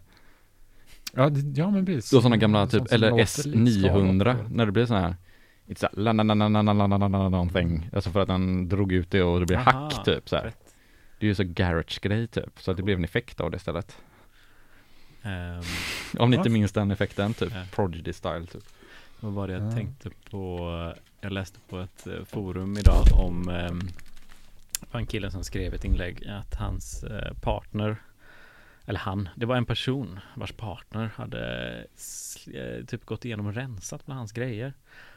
[1.14, 2.10] Ja, det, ja men precis.
[2.10, 4.50] Då sådana gamla typ, eller låter lite S900, skadat.
[4.50, 5.16] när det blir så här
[5.66, 7.90] It's a la la la la la la la la någonting.
[7.92, 10.44] Alltså för att den drog ut det och det blev Aha, hack typ så här.
[10.44, 10.74] rätt.
[11.20, 13.96] Det är ju så garage-grej typ, så att det blev en effekt av det istället.
[15.22, 15.62] Ehm,
[16.18, 17.62] Om ni inte minns den effekten typ, Ja.
[17.72, 18.64] Prodigy style typ.
[19.26, 19.72] Vad var det jag Ja.
[19.72, 20.58] tänkte på?
[21.20, 23.78] Jag läste på ett eh, forum idag om um,
[24.80, 27.96] det var en kille som skrev ett inlägg att hans eh, partner
[28.88, 31.68] eller han, det var en person vars partner hade
[32.54, 34.72] eh, typ gått igenom och rensat bland hans grejer.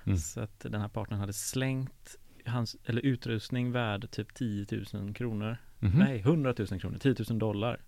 [0.06, 0.18] Mm.
[0.18, 5.58] Så att den här partnern hade slängt hans, eller utrustning värd typ 10 000 kronor.
[5.80, 6.00] Mhm.
[6.00, 7.80] Nej, 100 000 kronor, 10 000 dollar.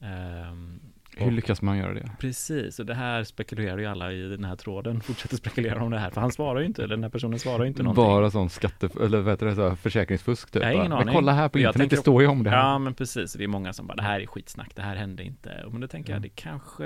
[0.00, 0.80] Ehm,
[1.16, 2.10] Hur lyckas man göra det?
[2.18, 5.98] Precis, och det här spekulerar ju alla i den här tråden, fortsätter spekulera om det
[5.98, 8.04] här, för han svarar ju inte, den här personen svarar ju inte någonting.
[8.04, 10.62] Bara sån skatte, eller vad heter det, så här, försäkringsfusk typ.
[10.62, 10.98] Jag har ingen va?
[10.98, 11.14] Men aning.
[11.14, 12.56] kolla här på Jag internet, det står ju om det här.
[12.56, 15.22] Ja, men precis, det är många som bara, det här är skitsnack, det här hände
[15.22, 15.64] inte.
[15.70, 16.22] Men då tänker jag, Mm.
[16.22, 16.84] det kanske,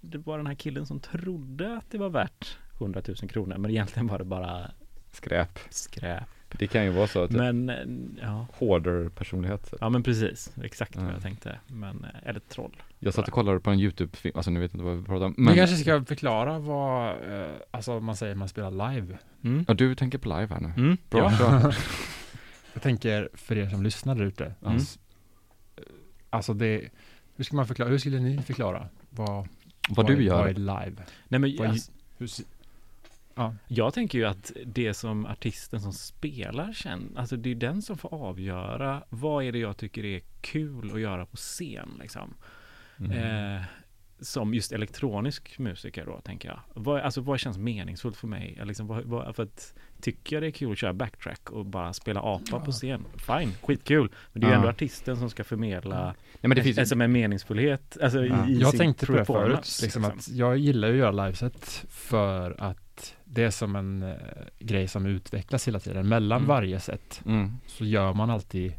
[0.00, 3.70] det var den här killen som trodde att det var värt 100 000 kronor, men
[3.70, 4.70] egentligen var det bara
[5.12, 5.58] Skräp.
[5.70, 6.22] skräp.
[6.58, 7.36] Det kan ju vara så, typ.
[7.36, 7.76] Men, eh,
[8.22, 8.46] ja.
[8.58, 9.70] Hoarder personlighet.
[9.70, 9.78] Typ.
[9.80, 11.12] Ja men precis, exakt vad Ja.
[11.12, 11.58] jag tänkte.
[11.66, 12.82] Men, eh, eller troll.
[12.98, 15.26] Jag satt och kollade på en YouTube-film, alltså nu vet jag inte vad vi pratar
[15.26, 15.34] om.
[15.38, 19.18] Men vi kanske ska förklara vad, eh, alltså man säger man spelar live.
[19.44, 19.64] Mm.
[19.68, 20.72] ja du tänker på live här nu.
[20.76, 20.96] Mm.
[21.10, 21.60] Bra, Ja.
[21.60, 21.72] bra.
[22.74, 24.44] Jag tänker för er som lyssnar där ute.
[24.44, 24.54] Mm.
[24.72, 24.98] Alltså,
[26.30, 26.88] alltså det,
[27.36, 29.48] hur ska man förklara, hur skulle ni förklara vad,
[29.88, 30.54] Vad är- du Vad är gör.
[30.54, 31.02] live?
[31.28, 32.28] Nej men Vad- alltså, Hur,
[33.36, 37.82] se- jag tänker ju att det som artisten som spelar känner, alltså det är den
[37.82, 42.34] som får avgöra vad är det jag tycker är kul att göra på scen liksom.
[42.98, 43.56] Mm.
[43.56, 43.62] Eh,
[44.20, 46.60] som just elektronisk musiker då, tänker jag.
[46.74, 48.52] Vad, alltså vad känns meningsfullt för mig?
[48.56, 51.66] Eller Liksom, vad, vad, för att tycker jag det är kul att köra backtrack och
[51.66, 54.10] bara spela apa på scen, fine, skitkul.
[54.32, 54.56] Men det är ju Ja.
[54.56, 58.46] ändå artisten som ska förmedla Nej men det finns alltså med meningsfullhet, alltså Ja.
[58.48, 60.98] i, i jag sin tänkte på det förut, performance, liksom att jag gillar ju att
[60.98, 62.81] göra liveset för att
[63.24, 64.16] det är som en eh,
[64.58, 66.08] grej som utvecklas hela tiden.
[66.08, 66.48] Mellan Mm.
[66.48, 68.72] varje set mm, så gör man alltid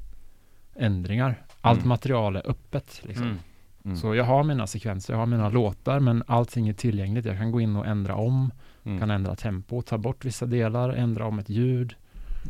[0.75, 1.43] ändringar.
[1.61, 1.89] Allt Mm.
[1.89, 3.01] material är öppet.
[3.03, 3.25] Liksom.
[3.25, 3.37] Mm.
[3.85, 7.25] mm, Så jag har mina sekvenser, jag har mina låtar, men allting är tillgängligt.
[7.25, 8.51] Jag kan gå in och ändra om,
[8.83, 8.99] mm.
[8.99, 11.95] kan ändra tempo, ta bort vissa delar, ändra om ett ljud.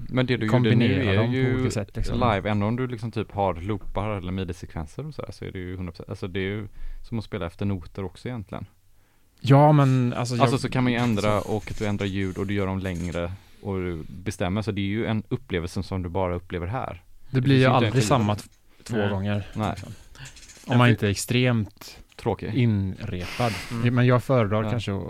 [0.10, 2.20] Men det du gjorde nu är dem på ju olika sätt, liksom.
[2.20, 5.60] live, ändå om du liksom typ har loopar eller midi-sekvenser och sådär så är det
[5.60, 6.68] ju 100% Alltså det är ju
[7.02, 8.66] som att spela efter noter också egentligen.
[9.46, 10.36] Ja, men alltså...
[10.42, 12.80] Alltså jag, så kan man ju ändra och du ändrar ljud och du gör dem
[12.80, 13.32] längre
[13.62, 14.62] och du bestämmer.
[14.62, 17.02] Så det är ju en upplevelse som du bara upplever här.
[17.30, 18.42] det blir ju finns inte aldrig samma t-
[18.84, 19.10] två Nej.
[19.10, 19.48] gånger.
[19.54, 19.94] Nej, Liksom.
[20.68, 22.54] Om man inte är extremt tråkig.
[22.56, 23.54] inrepad.
[23.72, 23.96] Mm.
[23.96, 24.70] Men jag föredrar Ja.
[24.72, 25.02] kanske att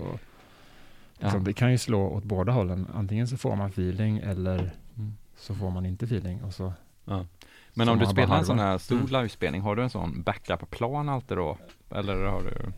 [1.18, 1.44] liksom, Ja.
[1.44, 2.86] Det kan ju slå åt båda hållen.
[2.94, 4.58] Antingen så får man feeling eller
[4.96, 5.16] Mm.
[5.38, 6.42] så får man inte feeling.
[6.42, 6.72] Och så,
[7.04, 7.26] Ja.
[7.74, 9.06] Men så om du spelar en sån här stor Mm.
[9.10, 11.58] livespelning, har du en sån backup-plan alltid då?
[11.90, 12.72] Eller har du?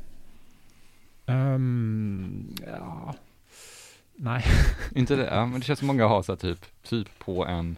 [1.27, 3.15] Ehm, ja.
[4.17, 4.45] Nej.
[4.95, 5.25] Inte det?
[5.27, 7.77] Ja, men det känns som många har så här typ, typ på en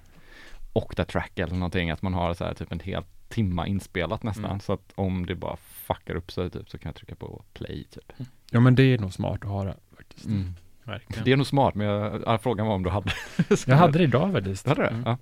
[0.72, 4.44] Octatrack eller någonting, att man har så här typ en hel timma inspelat nästan.
[4.44, 4.60] Mm.
[4.60, 7.84] Så att om det bara fuckar upp sig typ så kan jag trycka på play
[7.90, 8.12] typ.
[8.50, 10.26] Ja men det är nog smart att ha det faktiskt.
[10.26, 10.54] Mm.
[10.84, 11.24] Verkligen.
[11.24, 13.12] Det är nog smart, men jag, ja, frågan var om du hade
[13.66, 14.64] Jag hade det idag faktiskt.
[14.64, 14.88] Du hade det?
[14.88, 15.02] Mm.
[15.04, 15.18] Ja.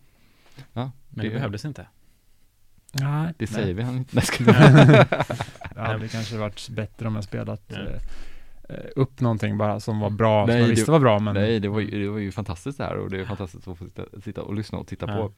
[0.73, 0.91] ja.
[1.09, 1.87] Men det det- behövdes inte.
[3.01, 3.27] Nej.
[3.39, 3.47] Det nej.
[3.63, 4.17] säger vi han inte.
[4.41, 5.07] Nej,
[5.75, 7.79] Det hade kanske varit bättre om jag spelat eh,
[8.69, 11.35] eh, upp någonting bara som var bra, Nej, som jag visste det- var bra men
[11.35, 13.79] Nej, det var, ju, det var ju fantastiskt det här och det är fantastiskt att
[13.79, 15.17] få sitta, sitta och lyssna och titta Ja.
[15.17, 15.33] på.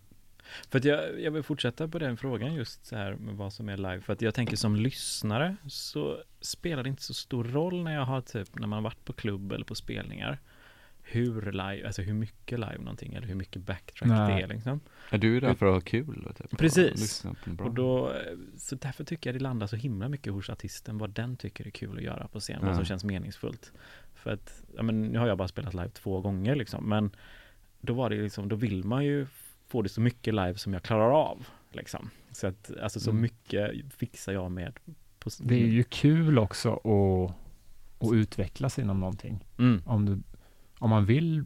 [0.70, 3.68] För att jag, jag vill fortsätta på den frågan just så här med vad som
[3.68, 4.00] är live.
[4.00, 8.04] För att jag tänker som lyssnare så spelar det inte så stor roll när jag
[8.04, 10.38] har typ, när man har varit på klubb eller på spelningar.
[11.10, 14.36] Hur live, alltså hur mycket live någonting eller hur mycket backtrack Nej.
[14.36, 14.80] det är liksom.
[15.10, 16.26] Är du där för att ha kul?
[16.30, 16.92] och Typ, Precis.
[16.92, 17.66] Och lyssna på bra.
[17.66, 18.12] Och då,
[18.56, 21.70] så därför tycker jag det landar så himla mycket hos artisten vad den tycker är
[21.70, 22.74] kul att göra på scen, vad Ja.
[22.76, 23.72] som känns meningsfullt.
[24.14, 27.10] För att, ja men nu har jag bara spelat live två gånger liksom, men
[27.80, 29.26] då var det liksom, då vill man ju
[29.68, 32.10] få det så mycket live som jag klarar av liksom.
[32.32, 33.22] Så att, alltså så Mm.
[33.22, 34.72] mycket fixar jag med
[35.18, 37.34] på det är ju kul också att,
[38.08, 39.44] att utvecklas inom någonting.
[39.58, 39.82] mm.
[39.86, 40.18] Om, du,
[40.78, 41.44] om man vill,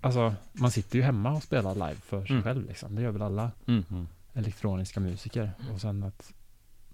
[0.00, 2.42] alltså man sitter ju hemma och spelar live för sig Mm.
[2.42, 2.94] själv liksom.
[2.94, 3.84] Det gör väl alla Mm.
[3.90, 4.08] Mm.
[4.32, 5.50] elektroniska musiker.
[5.72, 6.32] Och sen att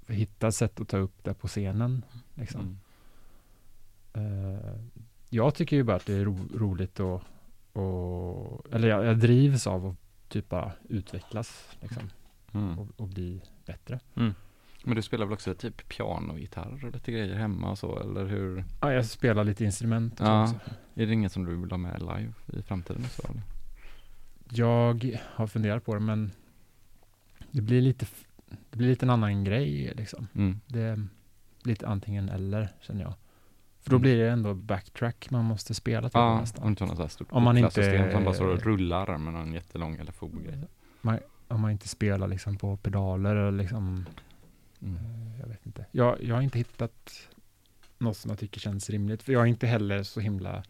[0.08, 2.04] hitta sätt att ta upp det på scenen.
[2.34, 2.78] Liksom.
[4.12, 4.54] Mm.
[4.54, 4.74] Eh,
[5.30, 7.22] jag tycker ju bara att det är ro, roligt och,
[7.72, 9.96] och eller jag, jag drivs av att
[10.28, 12.10] typ bara utvecklas liksom,
[12.54, 12.78] Mm.
[12.78, 14.00] och, och bli bättre.
[14.84, 18.26] Men du spelar väl också typ piano, gitarr och lite grejer hemma och så, eller
[18.26, 18.64] hur?
[18.80, 20.46] Ja, jag spelar lite instrument och Ja.
[20.46, 20.70] så också.
[20.94, 23.22] Är det inget som du vill ha med live i framtiden och så?
[23.28, 23.42] Eller?
[24.52, 26.30] Jag har funderat på det men
[27.50, 28.06] det blir lite,
[28.70, 30.26] det blir lite en annan grej liksom.
[30.34, 30.60] Mm.
[30.66, 31.06] Det är
[31.62, 33.14] lite antingen eller känner jag.
[33.82, 34.02] För då Mm.
[34.02, 36.62] blir det ändå backtrack man måste spela till Ja, nästan.
[36.62, 39.18] om du inte har något så här Om man inte- som bara står och rullar
[39.18, 40.48] med någon jättelång eller fog.
[41.48, 44.06] Om man inte spelar liksom på pedaler eller liksom,
[44.82, 44.96] Mm.
[44.96, 45.86] eh, jag vet inte.
[45.92, 47.28] Jag, jag har inte hittat
[47.98, 49.22] något som jag tycker känns rimligt.
[49.22, 50.64] För jag är inte heller så himla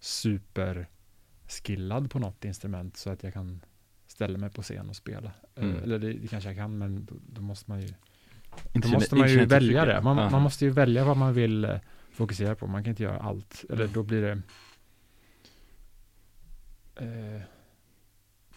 [0.00, 3.60] superskillad på något instrument så att jag kan
[4.06, 5.32] ställa mig på scen och spela.
[5.54, 5.82] Eh, Mm.
[5.82, 7.88] Eller det, det kanske jag kan, men då, då måste man ju
[8.72, 10.00] Inte Då måste man ju välja det.
[10.02, 11.76] Man, man måste ju välja vad man vill eh,
[12.12, 12.66] fokusera på.
[12.66, 13.64] Man kan inte göra allt.
[13.70, 14.42] Eller då blir det...
[16.96, 17.40] Eh,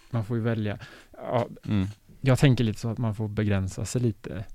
[0.10, 0.80] man får ju välja.
[1.12, 1.88] Ja, Mm.
[2.22, 4.46] jag tänker lite så att man får begränsa sig lite.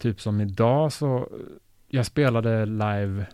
[0.00, 1.28] Typ som idag så,
[1.88, 3.26] jag spelade live,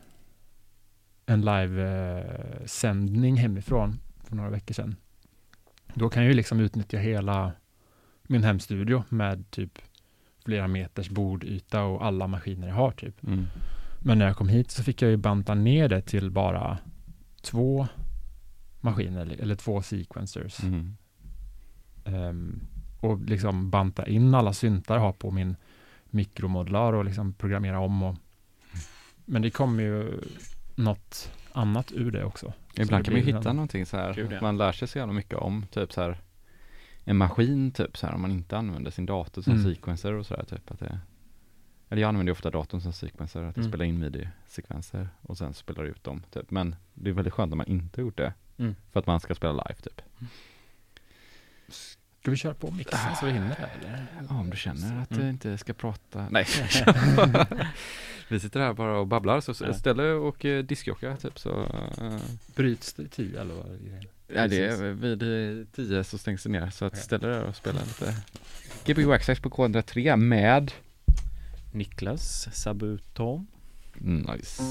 [1.26, 4.96] en live-sändning hemifrån för några veckor sedan.
[5.94, 7.52] Då kan jag ju liksom utnyttja hela
[8.22, 9.78] min hemstudio med typ
[10.44, 13.24] flera meters bordyta och alla maskiner jag har typ.
[13.24, 13.44] Mm.
[14.00, 16.78] Men när jag kom hit så fick jag ju banta ner det till bara
[17.42, 17.86] två
[18.80, 20.62] maskiner, eller två sequencers.
[20.62, 20.96] Mm.
[22.04, 22.60] Ehm,
[23.00, 25.56] och liksom banta in alla syntar jag har på min
[26.16, 28.02] mikromodular och liksom programmera om.
[28.02, 28.16] Och,
[29.24, 30.20] men det kommer ju
[30.74, 32.52] något annat ur det också.
[32.76, 34.38] Så Ibland det kan man ju hitta en- någonting så här, Gud, ja.
[34.42, 36.18] man lär sig så jävla mycket om typ så här
[37.04, 39.74] en maskin typ så här om man inte använder sin dator som Mm.
[39.74, 41.00] sequencer och så där typ att det
[41.88, 43.70] eller jag använder ju ofta datorn som sequencer, att jag Mm.
[43.70, 46.50] spelar in midi-sekvenser och sen spelar ut dem typ.
[46.50, 48.34] Men det är väldigt skönt om man inte gjort det.
[48.56, 48.74] Mm.
[48.92, 50.00] För att man ska spela live typ.
[52.26, 54.06] Ska vi köra på mixen så vi hinner det eller?
[54.28, 55.22] Ja, om du känner att Mm.
[55.24, 56.26] du inte ska prata.
[56.30, 56.46] Nej.
[58.28, 59.74] Vi sitter här bara och babblar så Ja.
[59.74, 61.62] ställ dig och eh, diskjocka typ så.
[62.00, 62.16] eh,
[62.54, 64.34] Bryts det i tio eller vad är det?
[64.34, 65.22] Ja, det är vid
[65.60, 67.02] eh, 10 så stängs det ner så att Okej.
[67.04, 68.14] ställ dig och spela lite
[68.84, 70.72] Gbg Waxax på K103 med
[71.72, 73.46] Niklas Sabuton.
[73.98, 74.62] Nice.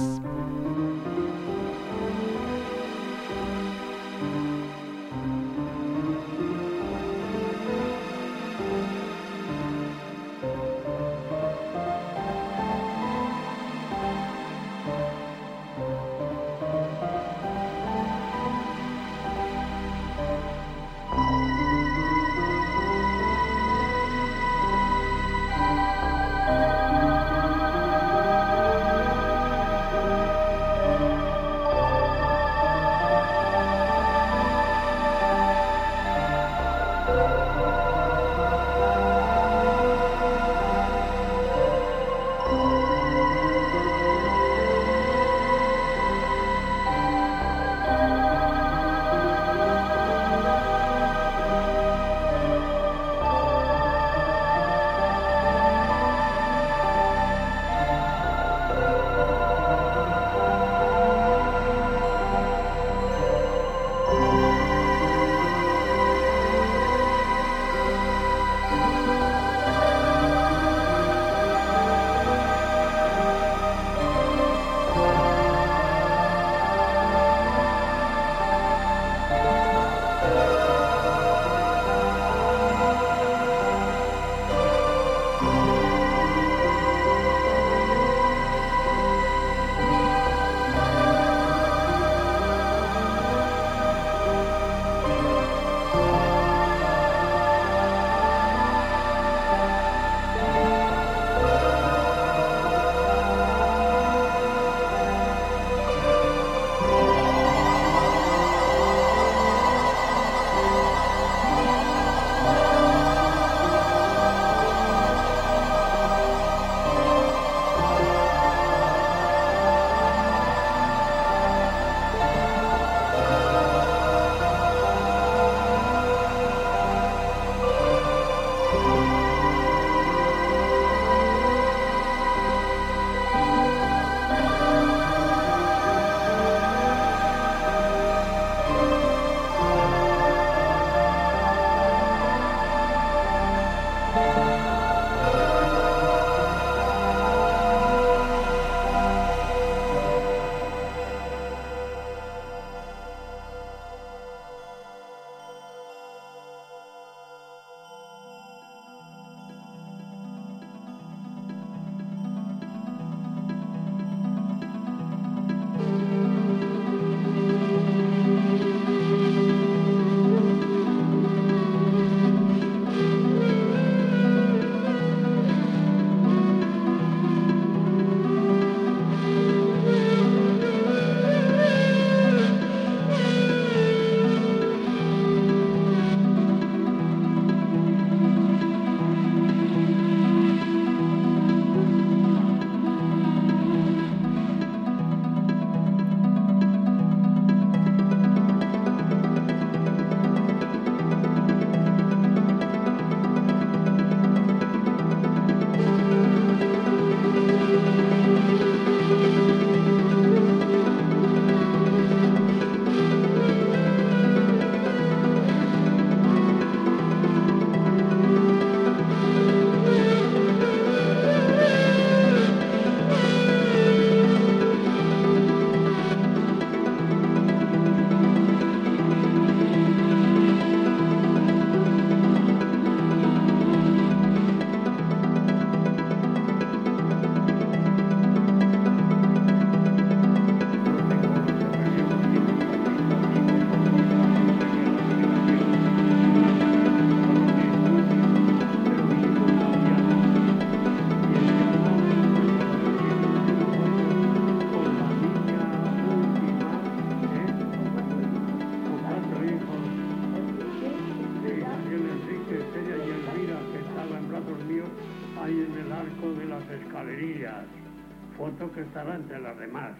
[269.05, 269.95] hablan las demás.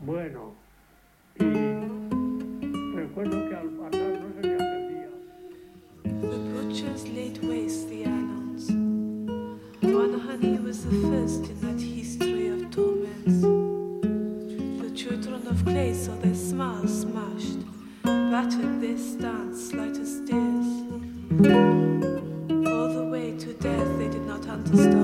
[0.00, 0.54] Bueno,
[1.38, 1.44] y
[2.96, 5.08] recuerdo que al pasar no se me atendía.
[6.02, 8.70] The butchers laid waste the islands.
[9.80, 13.42] Guanahani was the first in that history of torments.
[14.82, 17.60] The children of clay saw their smiles smashed,
[18.02, 20.66] battered their stance light as deers.
[22.66, 25.01] All the way to death they did not understand.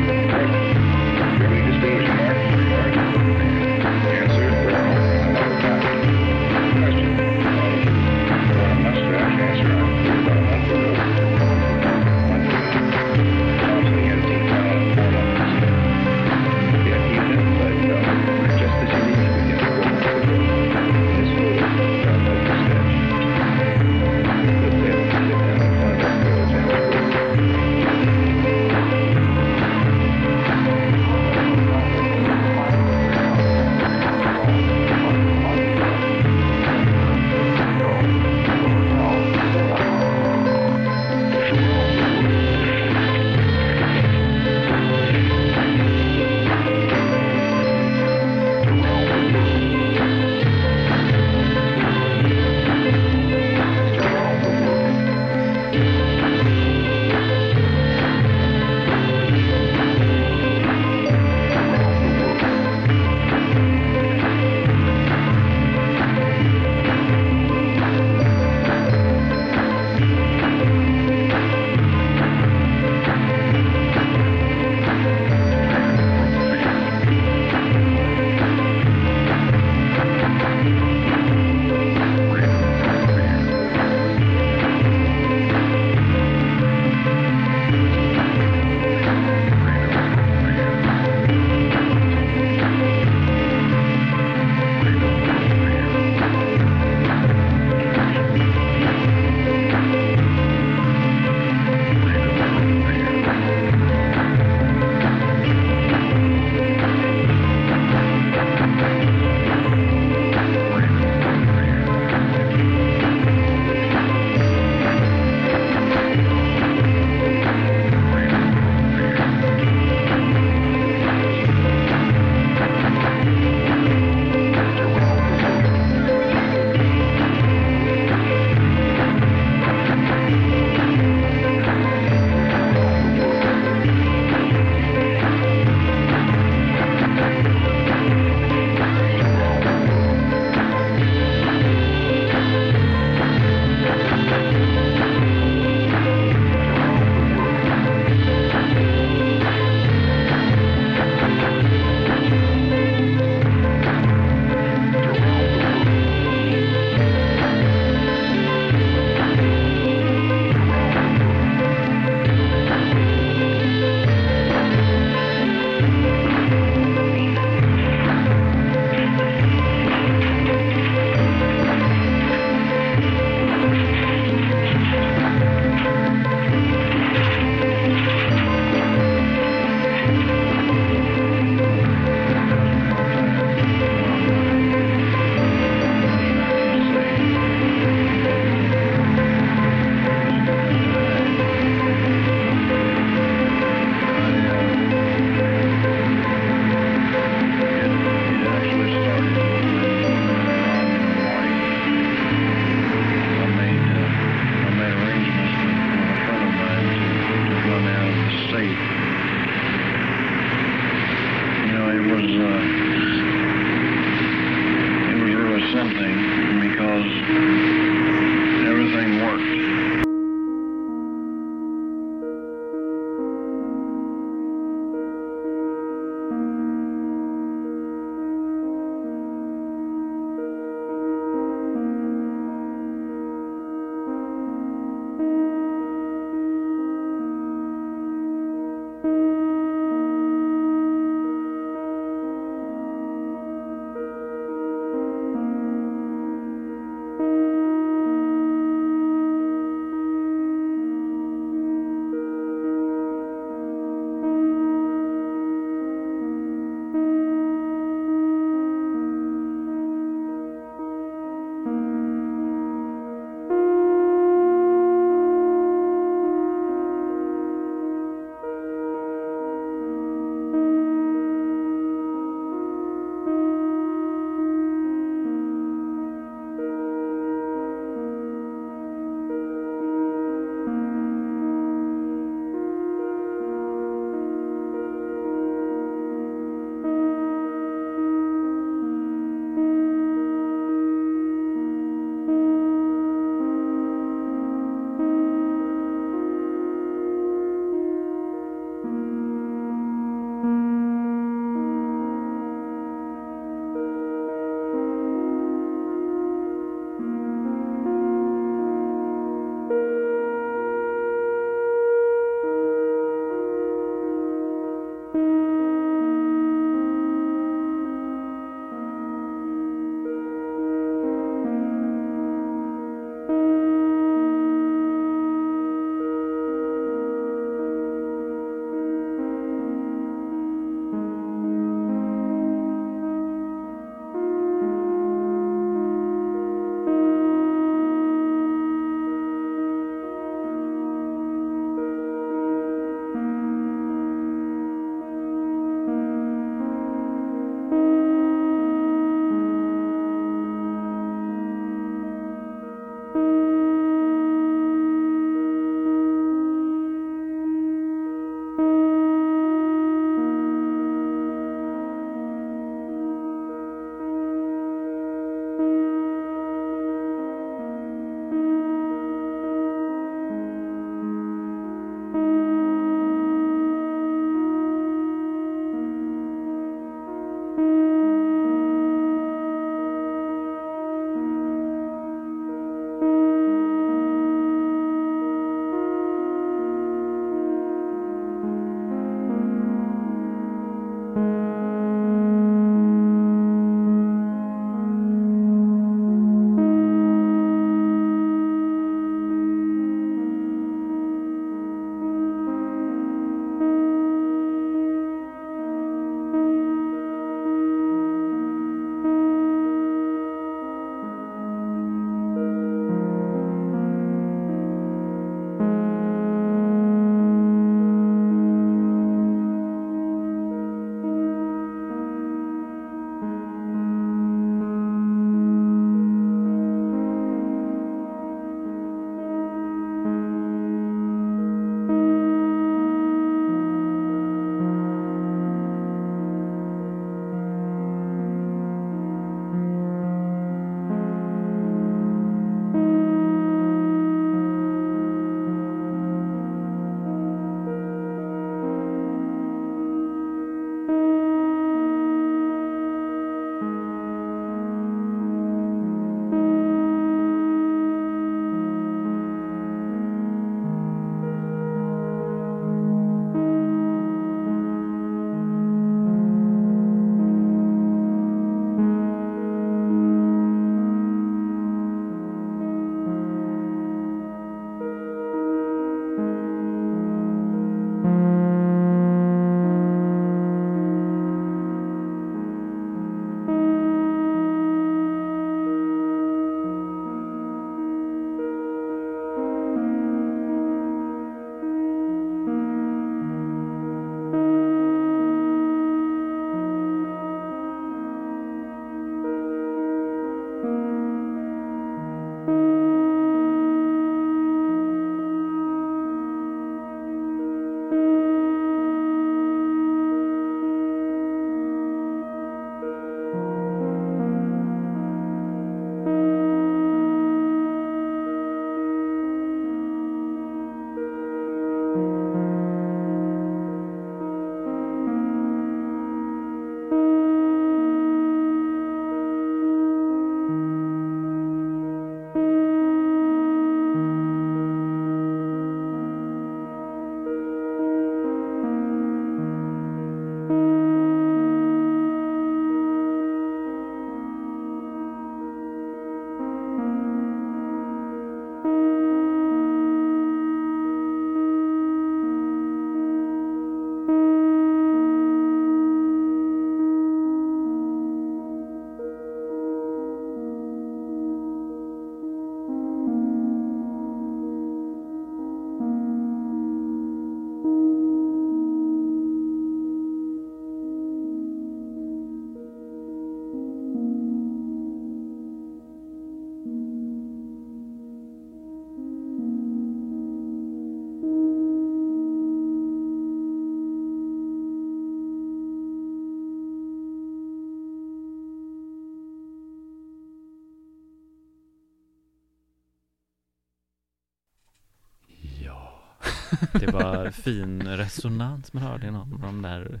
[597.32, 600.00] Fin resonans man hörde i någon av de där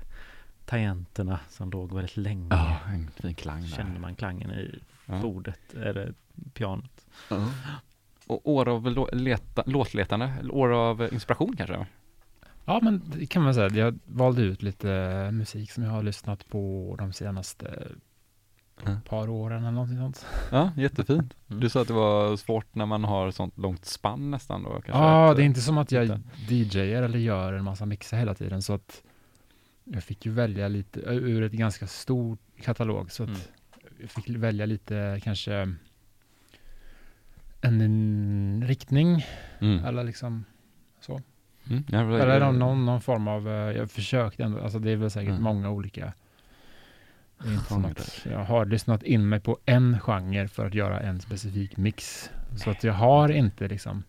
[0.66, 2.46] tangenterna som låg väldigt länge.
[2.50, 3.68] Ja, en fin klang där.
[3.68, 5.20] Kände man klangen i Ja.
[5.22, 6.14] bordet eller
[6.54, 7.06] pianot.
[7.30, 7.48] Ja.
[8.26, 11.86] Och år av lå- leta, låtletande, eller år av inspiration kanske?
[12.64, 13.68] Ja, men det kan man säga.
[13.70, 14.88] Jag valde ut lite
[15.32, 17.88] musik som jag har lyssnat på de senaste
[18.84, 18.96] Ja.
[19.08, 20.26] par åren eller någonting sånt.
[20.52, 21.34] Ja, jättefint.
[21.48, 21.60] Mm.
[21.60, 24.90] Du sa att det var svårt när man har sånt långt spann nästan då kanske?
[24.92, 26.20] Ja, att, det är inte som att jag.
[26.48, 29.02] DJar eller gör en massa mixar hela tiden så att
[29.84, 33.40] jag fick ju välja lite ur ett ganska stor katalog så att Mm.
[34.00, 35.54] jag fick välja lite kanske
[37.60, 39.26] en, en riktning
[39.60, 39.84] Mm.
[39.84, 40.44] eller liksom
[41.00, 41.20] så.
[41.70, 41.84] Mm.
[41.92, 45.30] Eller någon, någon, någon form av, eh, jag försökte ändå, alltså det är väl säkert
[45.30, 45.42] Mm.
[45.42, 46.00] många olika.
[46.00, 47.26] Det är inte som Genrer.
[47.38, 52.30] Att jag har lyssnat in mig på en genre för att göra en specifik mix.
[52.56, 54.04] Så att jag har inte liksom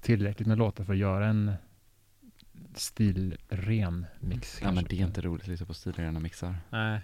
[0.00, 1.52] tillräckligt med låtar för att göra en
[2.74, 4.58] stilren mix.
[4.62, 6.56] Ja men det är inte roligt att lyssna på stilrena mixar.
[6.70, 7.00] Nej.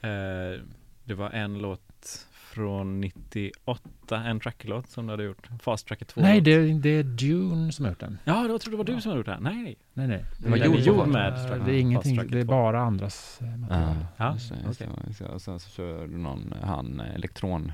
[0.00, 0.60] Eh,
[1.04, 1.87] det var en låt
[2.32, 5.48] från 98, en tracklåt som du hade gjort.
[5.62, 6.20] Fast Tracker 2.
[6.20, 8.18] Nej, det, är- det är Dune som har gjort den.
[8.24, 9.38] Ja, jag trodde det var du som hade gjort det.
[9.40, 9.76] Nej.
[9.92, 10.24] Nej, nej.
[10.38, 11.48] Det var gjord med.
[11.48, 11.64] Tracker.
[11.64, 12.48] Det är ingenting, det är 2.
[12.50, 13.96] bara andras eh, material.
[14.16, 15.14] Ja, det.
[15.14, 17.72] Så- Och sen så kör du någon, han eh, elektron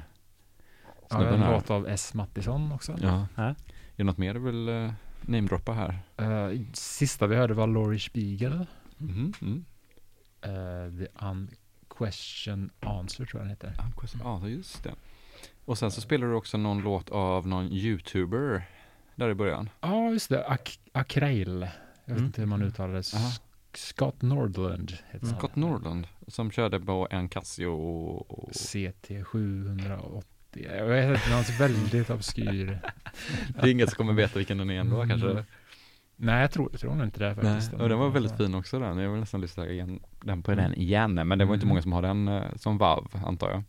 [1.10, 1.52] Ja, en här.
[1.52, 2.14] låt av S.
[2.14, 2.96] Mattisson också.
[3.02, 3.26] Ja.
[3.34, 3.42] Ja.
[3.42, 3.54] Är
[3.96, 5.98] det något mer du vill uh, namedroppa här?
[6.16, 8.66] Eh, sista vi hörde var Laurie Spiegel.
[8.96, 9.64] Mhm, mm.
[10.42, 11.06] Eh, the
[11.98, 13.74] Unquestion Answer tror jag den heter.
[13.78, 14.94] Ja, question- Ja, just det.
[15.64, 18.62] Och sen så spelar du också någon låt av någon youtuber
[19.14, 19.68] där i början.
[19.80, 20.46] Ja, just det.
[20.48, 21.60] Ak Akrail.
[22.04, 22.24] Jag vet Mm.
[22.24, 23.14] inte hur man uttalar det.
[23.14, 23.30] Aha.
[23.74, 25.36] Scott Nordland heter han.
[25.38, 28.26] Scott Norland som körde på en Casio.
[28.52, 30.26] CT 780.
[30.76, 32.80] Jag vet inte, något väldigt obskyr.
[33.54, 35.08] Det är ingen som kommer veta vilken den är ändå Mm.
[35.08, 35.44] kanske.
[36.24, 37.72] Nej, jag tror, jag tror nog inte det Nej, faktiskt.
[37.72, 38.98] och den var väldigt fin också den.
[38.98, 40.64] Jag vill nästan lyssna igen, den på Mm.
[40.64, 41.14] den igen.
[41.14, 41.68] Men det var inte Mm.
[41.68, 43.62] många som har den eh, som VAV antar jag.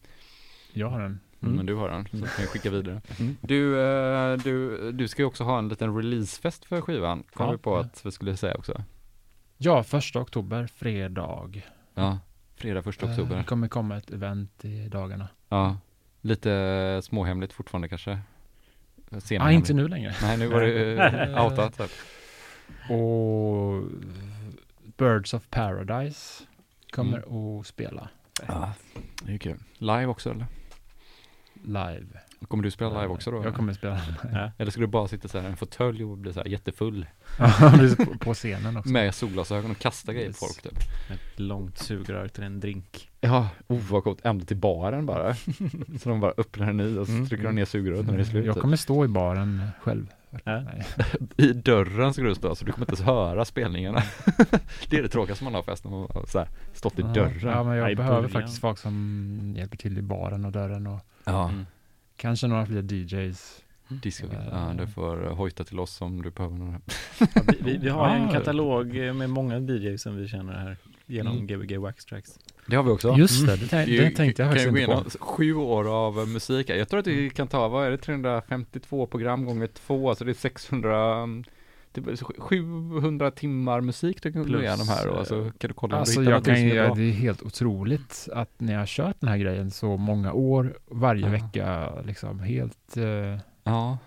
[0.73, 1.19] Jag har den.
[1.41, 1.55] Mm.
[1.55, 3.01] Men du har den, så kan jag skicka vidare.
[3.19, 3.37] Mm.
[3.41, 7.23] Du, eh, du, du ska ju också ha en liten releasefest för skivan.
[7.33, 7.51] Kom Ja.
[7.51, 8.83] vi på att vi skulle säga också.
[9.57, 11.49] Ja, första oktober, fredag.
[11.95, 12.19] Ja,
[12.55, 13.37] fredag första Eh, oktober.
[13.37, 15.27] Det kommer komma ett event i dagarna.
[15.49, 15.77] Ja,
[16.21, 18.19] lite småhemligt fortfarande kanske.
[19.09, 19.57] Ja, Senhemligt.
[19.59, 20.13] inte nu längre.
[20.21, 21.81] Nej, nu var det outat.
[22.89, 23.83] Och
[24.97, 26.43] Birds of Paradise
[26.91, 27.59] kommer Mm.
[27.59, 28.09] att spela
[28.47, 28.73] Ja,
[29.23, 29.57] det är kul.
[29.77, 30.45] Live också eller?
[31.63, 32.05] live.
[32.47, 33.43] Kommer du spela live också då?
[33.43, 34.01] Jag kommer att spela
[34.33, 34.51] Ja.
[34.57, 37.05] Eller ska du bara sitta så här i en fåtölj och bli så här jättefull
[38.19, 38.89] på, scenen också.
[38.89, 40.77] med solglasögon och kasta grejer på folk typ?
[41.09, 43.09] Ett långt sugrör till en drink.
[43.21, 44.25] Ja, oh vad coolt.
[44.25, 45.35] Ända till baren bara.
[46.01, 47.27] så de bara öppnar den i och så Mm.
[47.27, 48.45] trycker de ner sugröret när det är slut.
[48.45, 48.61] Jag typ.
[48.61, 50.07] kommer stå i baren själv.
[50.43, 50.85] Nej.
[51.37, 54.03] I dörren ska du stå så du kommer inte ens höra spelningarna.
[54.89, 57.39] det är det tråkigaste man har på festen, man har så här, stått i dörren.
[57.41, 58.31] Ja, men jag Ja, i behöver början.
[58.31, 61.65] faktiskt folk som hjälper till i baren och dörren och Ja, Mm.
[62.15, 63.61] kanske några fler DJs.
[63.87, 64.27] disco.
[64.27, 64.39] Eh.
[64.51, 66.81] Ja, du får eh, hojta till oss om du behöver några.
[67.19, 70.77] Ja, vi, vi, vi har en katalog eh, med många DJs som vi känner här
[71.05, 71.47] genom Mm.
[71.47, 72.39] Gbg Wax Tracks.
[72.67, 73.15] Det har vi också.
[73.17, 75.25] Just det, det, tänk, Det det tänkte jag faktiskt inte på.
[75.25, 76.69] Sju år av eh, musik.
[76.69, 80.31] Jag tror att vi kan ta, vad är det, 352 program gånger två, alltså det
[80.31, 81.43] är 600 mm,
[81.93, 82.05] typ
[82.37, 85.95] 700 timmar musik du kan gå Plus, igenom här och eh, så kan du kolla
[85.95, 88.85] om Alltså du hittar jag kan ju, det är helt otroligt att när jag har
[88.87, 91.29] kört den här grejen så många år, varje Ja.
[91.31, 93.03] vecka liksom helt, eh,
[93.63, 93.97] Ja.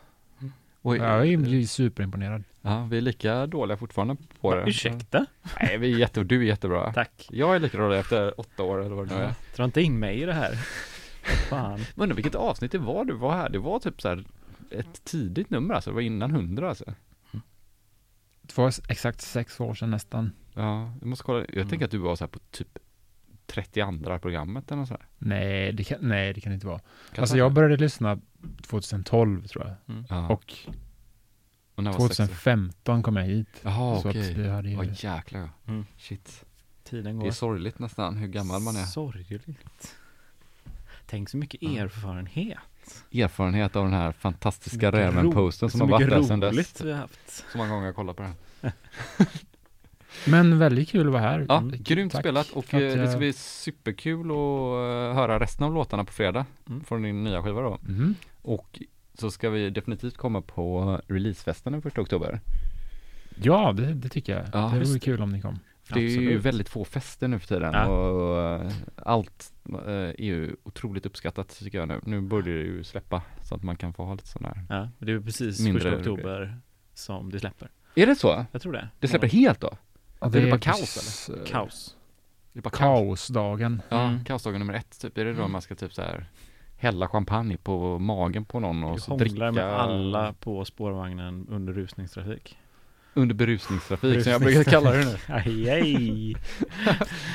[0.82, 2.44] Och, jag är ju superimponerad.
[2.62, 4.64] ja, vi är lika dåliga fortfarande på det.
[4.68, 5.26] Ursäkta?
[5.60, 6.92] Nej, vi är jätte, du är jättebra.
[6.92, 7.28] Tack.
[7.30, 9.34] Jag är lika dålig efter åtta år eller vad det nu är.
[9.56, 10.55] Dra inte in mig i det här.
[11.50, 11.80] Fan.
[11.94, 13.48] Men undrar vilket avsnitt det var du var här.
[13.48, 14.24] Det var typ så här
[14.70, 15.90] ett tidigt nummer alltså.
[15.90, 16.84] Det var innan hundra alltså.
[18.46, 20.32] Två, exakt sex år sedan nästan.
[20.55, 21.38] Ja, du måste kolla.
[21.40, 21.68] Jag Mm.
[21.68, 22.78] tänker att du var så här på typ
[23.46, 25.09] 32 programmet eller något sånt här.
[25.18, 26.78] Nej, det kan, nej, det kan det inte vara.
[26.78, 28.18] Kan Alltså det jag började lyssna
[28.62, 29.94] 2012 tror jag.
[29.94, 30.05] Mm.
[30.09, 30.28] Ja.
[30.28, 30.55] Och
[31.74, 32.24] och när var sex år?
[32.24, 33.60] 2015 kom jag hit.
[33.62, 34.31] Jaha, så okej.
[34.31, 34.78] att det hade ju...
[34.78, 35.48] Åh jäklar ja.
[35.66, 35.86] Mm.
[35.97, 36.44] Shit.
[36.85, 37.28] Tiden Det går.
[37.28, 38.85] är sorgligt nästan hur gammal man är.
[38.85, 39.94] Sorgligt.
[41.06, 42.59] Tänk så mycket erfarenhet.
[43.12, 46.52] Erfarenhet av den här fantastiska Mycket räven-posten som så har varit mycket där sedan dess.
[46.52, 47.44] roligt vi har haft.
[47.52, 48.35] Så många gånger jag kollat på den.
[50.27, 51.47] Men väldigt kul att vara här.
[51.49, 55.40] Ja, Mm, grymt tack spelat och att eh, det ska bli superkul att eh, höra
[55.40, 56.85] resten av låtarna på fredag Mm.
[56.85, 57.78] från din nya skiva då.
[57.82, 58.15] Mhm.
[58.43, 58.82] Och
[59.15, 62.40] så ska vi definitivt komma på releasefesten den första oktober.
[63.43, 64.45] Ja, det, det tycker jag.
[64.53, 65.59] Ja, det vore kul om ni kom.
[65.89, 66.45] Det är ju Absolut.
[66.45, 67.86] väldigt få fester nu för tiden Ja.
[67.86, 69.53] och eh, allt
[69.86, 72.01] är ju otroligt uppskattat tycker jag nu.
[72.05, 74.65] Nu börjar det ju släppa så att man kan få ha lite sån där.
[74.69, 76.59] Ja, det är precis första oktober
[76.95, 77.70] som det släpper.
[77.95, 78.45] Är det så?
[78.53, 78.89] Jag tror det.
[79.01, 79.70] Det släpper helt då?
[80.20, 81.97] Ja, Är det bara kaos, precis, eh, Kaos.
[82.53, 82.78] Det är bara kaos.
[83.09, 83.82] Kaosdagen.
[83.89, 84.24] Ja, Mm.
[84.24, 85.19] kaosdagen nummer ett typ.
[85.19, 86.27] Är det då man ska typ så här
[86.77, 92.59] hälla champagne på magen på någon och så dricka med alla på spårvagnen under rusningstrafik.
[93.15, 95.16] under berusningstrafik som jag brukar kalla det nu.
[95.35, 96.36] Aj, aj.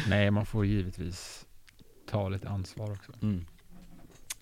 [0.10, 1.46] Nej, man får givetvis
[2.10, 3.12] ta lite ansvar också.
[3.22, 3.46] Mm.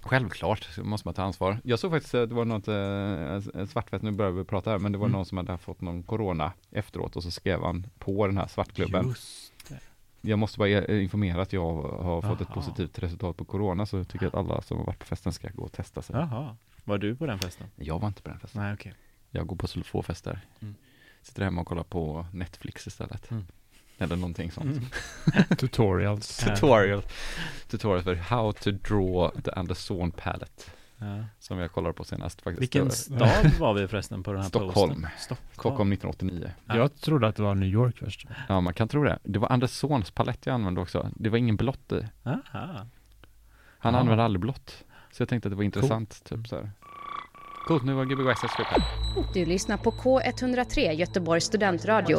[0.01, 1.57] Självklart måste man ta ansvar.
[1.63, 4.97] Jag såg faktiskt att det var något, eh, nu börjar vi prata här, men det
[4.97, 5.15] var Mm.
[5.17, 9.07] någon som hade fått någon corona efteråt och så skrev han på den här svartklubben.
[9.07, 9.79] Just det.
[10.21, 12.55] Jag måste bara eh, informera att jag har fått ett Jaha.
[12.55, 15.49] positivt resultat på corona så jag tycker att alla som har varit på festen ska
[15.49, 16.15] gå och testa sig.
[16.15, 16.57] Jaha.
[16.83, 17.67] Var du på den festen?
[17.75, 18.61] Jag var inte på den festen.
[18.61, 18.93] Nej, okej.
[19.29, 20.39] Jag går på så få fester.
[20.61, 20.75] Mm.
[21.21, 23.31] Sitter hemma och kollar på Netflix istället.
[23.31, 23.45] Mm.
[24.01, 24.65] Eller någonting sånt.
[24.77, 25.43] Mm.
[25.57, 26.37] Tutorials.
[26.37, 27.01] Tutorial.
[27.67, 30.63] Tutorial för how to draw the Anderson palette.
[30.97, 31.23] Ja.
[31.39, 32.61] Som jag kollade på senast faktiskt.
[32.61, 34.93] Vilken stad var vi förresten på den här Stockholm.
[34.93, 35.07] posten?
[35.19, 35.49] Stockholm.
[35.53, 36.51] Stockholm 1989.
[36.65, 36.77] Ja.
[36.77, 38.25] Jag trodde att det var New York först.
[38.49, 39.19] Ja, man kan tro det.
[39.23, 41.09] Det var Andersons palett jag använde också.
[41.15, 42.07] Det var ingen blått i.
[42.23, 42.39] Aha.
[43.83, 43.99] Han Ja.
[43.99, 44.83] använde aldrig blått.
[45.11, 46.71] Så jag tänkte att det var intressant, typ så här.
[47.67, 48.83] Coolt, nu var Gbg slut här.
[49.33, 52.17] Du lyssnar på K103 Göteborgs studentradio.